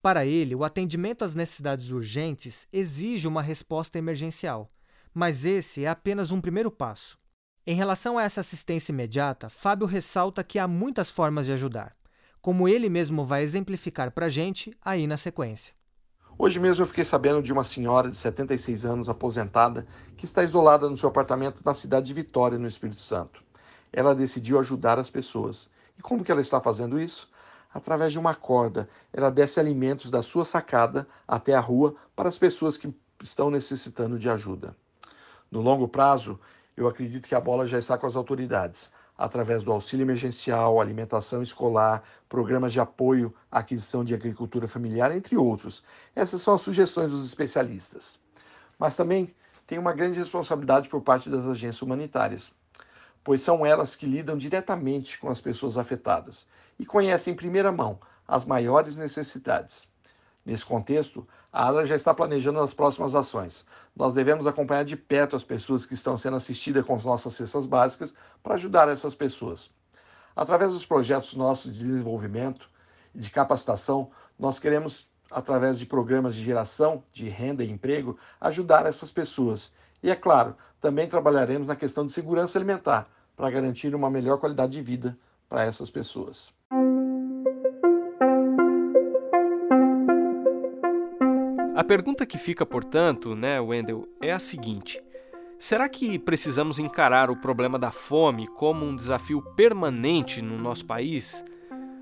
Para 0.00 0.24
ele, 0.24 0.54
o 0.54 0.62
atendimento 0.62 1.24
às 1.24 1.34
necessidades 1.34 1.90
urgentes 1.90 2.68
exige 2.72 3.26
uma 3.26 3.42
resposta 3.42 3.98
emergencial, 3.98 4.70
mas 5.12 5.44
esse 5.44 5.84
é 5.84 5.88
apenas 5.88 6.30
um 6.30 6.40
primeiro 6.40 6.70
passo. 6.70 7.18
Em 7.66 7.74
relação 7.74 8.16
a 8.16 8.22
essa 8.22 8.40
assistência 8.40 8.92
imediata, 8.92 9.50
Fábio 9.50 9.86
ressalta 9.86 10.44
que 10.44 10.58
há 10.58 10.68
muitas 10.68 11.10
formas 11.10 11.46
de 11.46 11.52
ajudar, 11.52 11.96
como 12.40 12.68
ele 12.68 12.88
mesmo 12.88 13.26
vai 13.26 13.42
exemplificar 13.42 14.12
para 14.12 14.26
a 14.26 14.28
gente 14.28 14.72
aí 14.80 15.06
na 15.06 15.16
sequência. 15.16 15.74
Hoje 16.38 16.60
mesmo 16.60 16.84
eu 16.84 16.86
fiquei 16.86 17.04
sabendo 17.04 17.42
de 17.42 17.52
uma 17.52 17.64
senhora 17.64 18.08
de 18.08 18.16
76 18.16 18.84
anos, 18.84 19.08
aposentada, 19.08 19.84
que 20.16 20.24
está 20.24 20.44
isolada 20.44 20.88
no 20.88 20.96
seu 20.96 21.08
apartamento 21.08 21.60
na 21.64 21.74
cidade 21.74 22.06
de 22.06 22.14
Vitória, 22.14 22.56
no 22.56 22.68
Espírito 22.68 23.00
Santo. 23.00 23.42
Ela 23.92 24.14
decidiu 24.14 24.60
ajudar 24.60 25.00
as 25.00 25.10
pessoas. 25.10 25.68
E 25.98 26.02
como 26.02 26.22
que 26.22 26.30
ela 26.30 26.40
está 26.40 26.60
fazendo 26.60 27.00
isso? 27.00 27.28
Através 27.72 28.12
de 28.12 28.18
uma 28.18 28.34
corda. 28.34 28.88
Ela 29.12 29.30
desce 29.30 29.60
alimentos 29.60 30.10
da 30.10 30.22
sua 30.22 30.44
sacada 30.44 31.06
até 31.26 31.54
a 31.54 31.60
rua 31.60 31.94
para 32.16 32.28
as 32.28 32.38
pessoas 32.38 32.76
que 32.76 32.92
estão 33.22 33.50
necessitando 33.50 34.18
de 34.18 34.28
ajuda. 34.28 34.76
No 35.50 35.60
longo 35.60 35.88
prazo, 35.88 36.38
eu 36.76 36.86
acredito 36.86 37.28
que 37.28 37.34
a 37.34 37.40
bola 37.40 37.66
já 37.66 37.78
está 37.78 37.98
com 37.98 38.06
as 38.06 38.16
autoridades, 38.16 38.90
através 39.16 39.64
do 39.64 39.72
auxílio 39.72 40.04
emergencial, 40.04 40.80
alimentação 40.80 41.42
escolar, 41.42 42.04
programas 42.28 42.72
de 42.72 42.80
apoio 42.80 43.34
à 43.50 43.58
aquisição 43.58 44.04
de 44.04 44.14
agricultura 44.14 44.68
familiar, 44.68 45.10
entre 45.10 45.36
outros. 45.36 45.82
Essas 46.14 46.42
são 46.42 46.54
as 46.54 46.60
sugestões 46.60 47.10
dos 47.10 47.26
especialistas. 47.26 48.20
Mas 48.78 48.96
também 48.96 49.34
tem 49.66 49.78
uma 49.78 49.92
grande 49.92 50.18
responsabilidade 50.18 50.88
por 50.88 51.02
parte 51.02 51.28
das 51.28 51.44
agências 51.46 51.82
humanitárias, 51.82 52.52
pois 53.24 53.42
são 53.42 53.66
elas 53.66 53.96
que 53.96 54.06
lidam 54.06 54.36
diretamente 54.36 55.18
com 55.18 55.28
as 55.28 55.40
pessoas 55.40 55.76
afetadas 55.76 56.46
e 56.78 56.86
conhece 56.86 57.30
em 57.30 57.34
primeira 57.34 57.72
mão 57.72 57.98
as 58.26 58.44
maiores 58.44 58.96
necessidades. 58.96 59.88
Nesse 60.44 60.64
contexto, 60.64 61.26
a 61.52 61.68
ADRA 61.68 61.86
já 61.86 61.96
está 61.96 62.14
planejando 62.14 62.60
as 62.60 62.72
próximas 62.72 63.14
ações. 63.14 63.64
Nós 63.94 64.14
devemos 64.14 64.46
acompanhar 64.46 64.84
de 64.84 64.96
perto 64.96 65.36
as 65.36 65.44
pessoas 65.44 65.84
que 65.84 65.94
estão 65.94 66.16
sendo 66.16 66.36
assistidas 66.36 66.84
com 66.84 66.94
as 66.94 67.04
nossas 67.04 67.34
cestas 67.34 67.66
básicas 67.66 68.14
para 68.42 68.54
ajudar 68.54 68.88
essas 68.88 69.14
pessoas. 69.14 69.70
Através 70.36 70.72
dos 70.72 70.86
projetos 70.86 71.34
nossos 71.34 71.74
de 71.74 71.84
desenvolvimento 71.84 72.70
e 73.14 73.18
de 73.18 73.30
capacitação, 73.30 74.10
nós 74.38 74.58
queremos, 74.58 75.06
através 75.30 75.78
de 75.78 75.84
programas 75.84 76.34
de 76.34 76.42
geração 76.42 77.02
de 77.12 77.28
renda 77.28 77.64
e 77.64 77.70
emprego, 77.70 78.16
ajudar 78.40 78.86
essas 78.86 79.10
pessoas. 79.10 79.72
E, 80.02 80.10
é 80.10 80.16
claro, 80.16 80.54
também 80.80 81.08
trabalharemos 81.08 81.66
na 81.66 81.76
questão 81.76 82.06
de 82.06 82.12
segurança 82.12 82.56
alimentar 82.56 83.08
para 83.36 83.50
garantir 83.50 83.94
uma 83.94 84.08
melhor 84.08 84.38
qualidade 84.38 84.72
de 84.72 84.80
vida 84.80 85.18
para 85.48 85.64
essas 85.64 85.90
pessoas. 85.90 86.56
A 91.78 91.84
pergunta 91.84 92.26
que 92.26 92.36
fica, 92.36 92.66
portanto, 92.66 93.36
né, 93.36 93.60
Wendell, 93.60 94.08
é 94.20 94.32
a 94.32 94.40
seguinte: 94.40 95.00
Será 95.60 95.88
que 95.88 96.18
precisamos 96.18 96.80
encarar 96.80 97.30
o 97.30 97.36
problema 97.36 97.78
da 97.78 97.92
fome 97.92 98.48
como 98.48 98.84
um 98.84 98.96
desafio 98.96 99.40
permanente 99.54 100.42
no 100.42 100.58
nosso 100.58 100.84
país? 100.84 101.44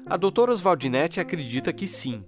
A 0.06 0.16
doutora 0.16 0.50
Oswaldinete 0.50 1.20
acredita 1.20 1.74
que 1.74 1.86
sim. 1.86 2.24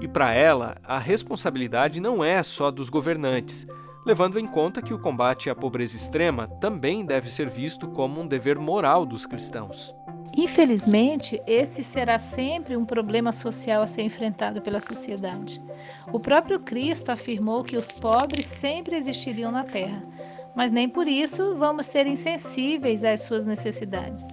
E 0.00 0.06
para 0.06 0.32
ela, 0.32 0.76
a 0.84 0.96
responsabilidade 0.96 2.00
não 2.00 2.22
é 2.22 2.40
só 2.40 2.70
dos 2.70 2.88
governantes, 2.88 3.66
levando 4.06 4.38
em 4.38 4.46
conta 4.46 4.80
que 4.80 4.94
o 4.94 4.98
combate 5.00 5.50
à 5.50 5.56
pobreza 5.56 5.96
extrema 5.96 6.46
também 6.60 7.04
deve 7.04 7.28
ser 7.28 7.48
visto 7.48 7.88
como 7.88 8.20
um 8.20 8.28
dever 8.28 8.60
moral 8.60 9.04
dos 9.04 9.26
cristãos. 9.26 9.92
Infelizmente, 10.36 11.42
esse 11.46 11.84
será 11.84 12.18
sempre 12.18 12.74
um 12.76 12.86
problema 12.86 13.32
social 13.32 13.82
a 13.82 13.86
ser 13.86 14.02
enfrentado 14.02 14.62
pela 14.62 14.80
sociedade. 14.80 15.60
O 16.10 16.18
próprio 16.18 16.58
Cristo 16.58 17.10
afirmou 17.10 17.62
que 17.62 17.76
os 17.76 17.92
pobres 17.92 18.46
sempre 18.46 18.96
existiriam 18.96 19.52
na 19.52 19.64
terra, 19.64 20.02
mas 20.54 20.70
nem 20.70 20.88
por 20.88 21.06
isso 21.06 21.54
vamos 21.56 21.86
ser 21.86 22.06
insensíveis 22.06 23.04
às 23.04 23.20
suas 23.20 23.44
necessidades. 23.44 24.26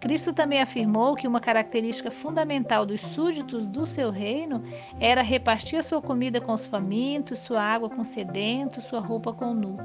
Cristo 0.00 0.32
também 0.32 0.60
afirmou 0.60 1.16
que 1.16 1.26
uma 1.26 1.40
característica 1.40 2.10
fundamental 2.10 2.86
dos 2.86 3.00
súditos 3.00 3.66
do 3.66 3.84
seu 3.84 4.10
reino 4.10 4.62
era 5.00 5.22
repartir 5.22 5.82
sua 5.82 6.00
comida 6.00 6.40
com 6.40 6.52
os 6.52 6.66
famintos, 6.66 7.40
sua 7.40 7.60
água 7.60 7.90
com 7.90 8.02
os 8.02 8.08
sedentos, 8.08 8.84
sua 8.84 9.00
roupa 9.00 9.32
com 9.32 9.50
o 9.50 9.54
nu. 9.54 9.76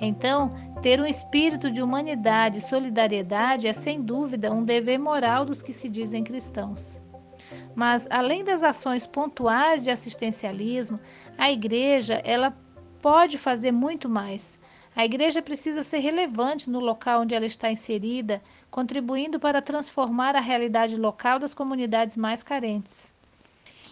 Então, 0.00 0.50
ter 0.82 1.00
um 1.00 1.06
espírito 1.06 1.70
de 1.70 1.82
humanidade 1.82 2.58
e 2.58 2.60
solidariedade 2.60 3.66
é 3.66 3.72
sem 3.72 4.02
dúvida 4.02 4.52
um 4.52 4.64
dever 4.64 4.98
moral 4.98 5.44
dos 5.44 5.62
que 5.62 5.72
se 5.72 5.88
dizem 5.88 6.22
cristãos. 6.22 7.00
Mas, 7.74 8.06
além 8.10 8.44
das 8.44 8.62
ações 8.62 9.06
pontuais 9.06 9.82
de 9.82 9.90
assistencialismo, 9.90 11.00
a 11.36 11.50
igreja 11.50 12.20
ela 12.24 12.56
pode 13.00 13.38
fazer 13.38 13.72
muito 13.72 14.08
mais. 14.08 14.58
A 14.94 15.04
igreja 15.04 15.42
precisa 15.42 15.82
ser 15.82 15.98
relevante 15.98 16.70
no 16.70 16.80
local 16.80 17.20
onde 17.20 17.34
ela 17.34 17.44
está 17.44 17.70
inserida, 17.70 18.42
contribuindo 18.70 19.38
para 19.38 19.60
transformar 19.60 20.34
a 20.34 20.40
realidade 20.40 20.96
local 20.96 21.38
das 21.38 21.52
comunidades 21.52 22.16
mais 22.16 22.42
carentes. 22.42 23.12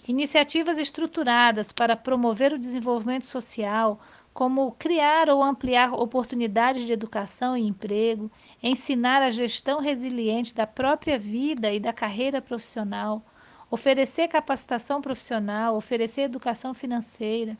Iniciativas 0.08 0.78
estruturadas 0.78 1.72
para 1.72 1.96
promover 1.96 2.52
o 2.52 2.58
desenvolvimento 2.58 3.26
social, 3.26 4.00
como 4.34 4.72
criar 4.72 5.30
ou 5.30 5.44
ampliar 5.44 5.94
oportunidades 5.94 6.84
de 6.84 6.92
educação 6.92 7.56
e 7.56 7.64
emprego, 7.64 8.28
ensinar 8.60 9.22
a 9.22 9.30
gestão 9.30 9.78
resiliente 9.78 10.52
da 10.52 10.66
própria 10.66 11.16
vida 11.16 11.72
e 11.72 11.78
da 11.78 11.92
carreira 11.92 12.42
profissional, 12.42 13.24
oferecer 13.70 14.26
capacitação 14.26 15.00
profissional, 15.00 15.76
oferecer 15.76 16.22
educação 16.22 16.74
financeira, 16.74 17.56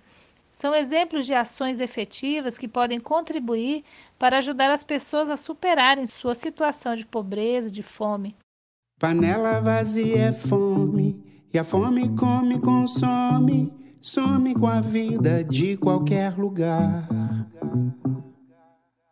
são 0.53 0.75
exemplos 0.75 1.27
de 1.27 1.35
ações 1.35 1.81
efetivas 1.81 2.59
que 2.59 2.69
podem 2.69 2.99
contribuir 2.99 3.85
para 4.19 4.39
ajudar 4.39 4.73
as 4.73 4.83
pessoas 4.83 5.31
a 5.31 5.37
superarem 5.37 6.07
sua 6.07 6.35
situação 6.35 6.97
de 6.97 7.07
pobreza, 7.07 7.71
de 7.71 7.83
fome. 7.83 8.37
Panela 9.01 9.61
vazia 9.61 10.27
é 10.27 10.33
fome, 10.33 11.23
e 11.53 11.59
a 11.59 11.65
fome 11.65 12.09
come, 12.17 12.61
consome, 12.61 13.84
some 14.05 14.53
com 14.53 14.67
a 14.67 14.83
vida 14.83 15.43
de 15.43 15.79
qualquer 15.79 16.37
lugar. 16.37 17.09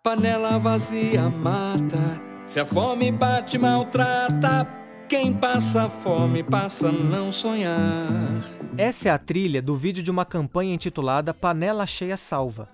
Panela 0.02 0.58
vazia 0.58 1.30
mata, 1.30 2.20
se 2.46 2.60
a 2.60 2.66
fome 2.66 3.10
bate, 3.10 3.56
maltrata. 3.56 4.68
Quem 5.08 5.32
passa 5.32 5.88
fome 5.88 6.42
passa 6.42 6.90
a 6.90 6.92
não 6.92 7.32
sonhar. 7.32 8.44
Essa 8.76 9.08
é 9.08 9.12
a 9.12 9.16
trilha 9.16 9.62
do 9.62 9.78
vídeo 9.78 10.02
de 10.02 10.10
uma 10.10 10.26
campanha 10.26 10.74
intitulada 10.74 11.32
Panela 11.32 11.86
Cheia 11.86 12.18
Salva, 12.18 12.68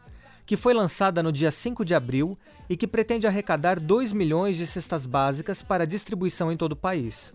que 0.44 0.56
foi 0.56 0.74
lançada 0.74 1.22
no 1.22 1.30
dia 1.30 1.52
5 1.52 1.84
de 1.84 1.94
abril 1.94 2.36
e 2.68 2.76
que 2.76 2.88
pretende 2.88 3.28
arrecadar 3.28 3.78
2 3.78 4.12
milhões 4.12 4.56
de 4.56 4.66
cestas 4.66 5.06
básicas 5.06 5.62
para 5.62 5.86
distribuição 5.86 6.50
em 6.50 6.56
todo 6.56 6.72
o 6.72 6.76
país. 6.76 7.32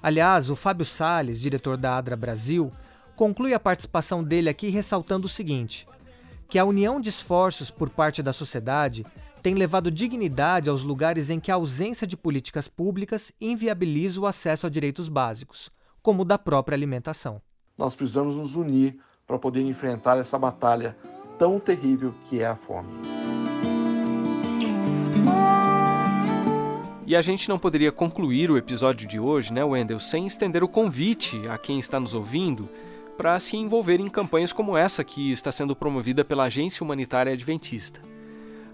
Aliás, 0.00 0.48
o 0.48 0.54
Fábio 0.54 0.86
Sales, 0.86 1.40
diretor 1.40 1.76
da 1.76 1.96
Adra 1.96 2.16
Brasil, 2.16 2.72
conclui 3.22 3.54
a 3.54 3.60
participação 3.60 4.24
dele 4.24 4.48
aqui 4.48 4.68
ressaltando 4.68 5.26
o 5.28 5.30
seguinte: 5.30 5.86
que 6.48 6.58
a 6.58 6.64
união 6.64 7.00
de 7.00 7.08
esforços 7.08 7.70
por 7.70 7.88
parte 7.88 8.20
da 8.20 8.32
sociedade 8.32 9.06
tem 9.40 9.54
levado 9.54 9.92
dignidade 9.92 10.68
aos 10.68 10.82
lugares 10.82 11.30
em 11.30 11.38
que 11.38 11.52
a 11.52 11.54
ausência 11.54 12.04
de 12.04 12.16
políticas 12.16 12.66
públicas 12.66 13.30
inviabiliza 13.40 14.20
o 14.20 14.26
acesso 14.26 14.66
a 14.66 14.70
direitos 14.70 15.08
básicos, 15.08 15.70
como 16.02 16.22
o 16.22 16.24
da 16.24 16.36
própria 16.36 16.74
alimentação. 16.74 17.40
Nós 17.78 17.94
precisamos 17.94 18.34
nos 18.34 18.56
unir 18.56 18.98
para 19.24 19.38
poder 19.38 19.62
enfrentar 19.62 20.18
essa 20.18 20.36
batalha 20.36 20.96
tão 21.38 21.60
terrível 21.60 22.12
que 22.28 22.40
é 22.40 22.46
a 22.46 22.56
fome. 22.56 22.90
E 27.06 27.14
a 27.14 27.22
gente 27.22 27.48
não 27.48 27.58
poderia 27.58 27.92
concluir 27.92 28.50
o 28.50 28.56
episódio 28.56 29.06
de 29.06 29.20
hoje, 29.20 29.52
né, 29.52 29.62
Wendel, 29.62 30.00
sem 30.00 30.26
estender 30.26 30.64
o 30.64 30.68
convite 30.68 31.40
a 31.48 31.56
quem 31.56 31.78
está 31.78 32.00
nos 32.00 32.14
ouvindo 32.14 32.68
para 33.16 33.38
se 33.38 33.56
envolver 33.56 34.00
em 34.00 34.08
campanhas 34.08 34.52
como 34.52 34.76
essa 34.76 35.04
que 35.04 35.32
está 35.32 35.52
sendo 35.52 35.76
promovida 35.76 36.24
pela 36.24 36.44
Agência 36.44 36.82
Humanitária 36.82 37.32
Adventista. 37.32 38.00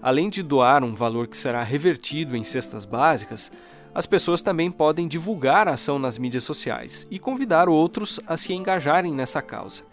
Além 0.01 0.29
de 0.29 0.41
doar 0.41 0.83
um 0.83 0.95
valor 0.95 1.27
que 1.27 1.37
será 1.37 1.61
revertido 1.61 2.35
em 2.35 2.43
cestas 2.43 2.85
básicas, 2.85 3.51
as 3.93 4.05
pessoas 4.05 4.41
também 4.41 4.71
podem 4.71 5.07
divulgar 5.07 5.67
a 5.67 5.73
ação 5.73 5.99
nas 5.99 6.17
mídias 6.17 6.43
sociais 6.43 7.07
e 7.11 7.19
convidar 7.19 7.67
outros 7.67 8.19
a 8.25 8.37
se 8.37 8.53
engajarem 8.53 9.13
nessa 9.13 9.41
causa. 9.41 9.83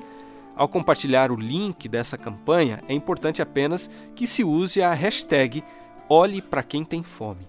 Ao 0.55 0.69
compartilhar 0.69 1.31
o 1.31 1.37
link 1.37 1.89
dessa 1.89 2.17
campanha, 2.17 2.83
é 2.89 2.95
importante 2.95 3.43
apenas 3.43 3.91
que 4.15 4.27
se 4.27 4.45
use 4.45 4.83
a 4.83 4.95
hashtag 4.95 5.63
Olhe 6.09 6.41
para 6.41 6.63
quem 6.63 6.85
tem 6.85 7.03
fome. 7.03 7.49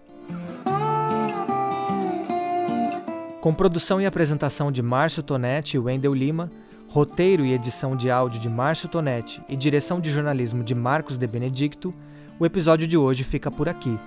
Com 3.40 3.54
produção 3.54 4.02
e 4.02 4.06
apresentação 4.06 4.72
de 4.72 4.82
Márcio 4.82 5.22
Tonetti 5.22 5.78
e 5.78 5.80
Wendel 5.80 6.14
Lima, 6.14 6.50
roteiro 6.98 7.46
e 7.46 7.54
edição 7.54 7.96
de 7.96 8.10
áudio 8.10 8.40
de 8.40 8.50
Márcio 8.50 8.90
Tonetti 8.90 9.40
e 9.48 9.56
direção 9.56 10.02
de 10.02 10.10
jornalismo 10.10 10.64
de 10.64 10.74
Marcos 10.74 11.16
de 11.16 11.28
Benedicto, 11.28 11.94
o 12.40 12.44
episódio 12.44 12.88
de 12.88 12.98
hoje 12.98 13.24
fica 13.24 13.52
por 13.52 13.70
aqui. 13.70 14.00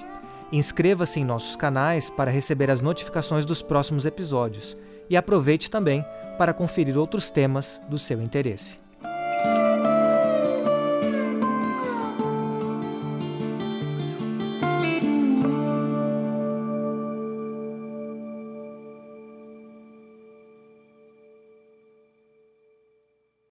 Inscreva-se 0.50 1.20
em 1.20 1.24
nossos 1.24 1.55
canais 1.55 2.11
para 2.11 2.33
receber 2.33 2.68
as 2.68 2.81
notificações 2.81 3.44
dos 3.44 3.62
próximos 3.62 4.07
episódios 4.07 4.76
e 5.09 5.16
aproveite 5.16 5.70
também 5.70 6.05
para 6.37 6.53
conferir 6.53 6.98
outros 6.98 7.31
temas 7.31 7.81
do 7.88 7.96
seu 7.96 8.20
interesse. 8.20 8.76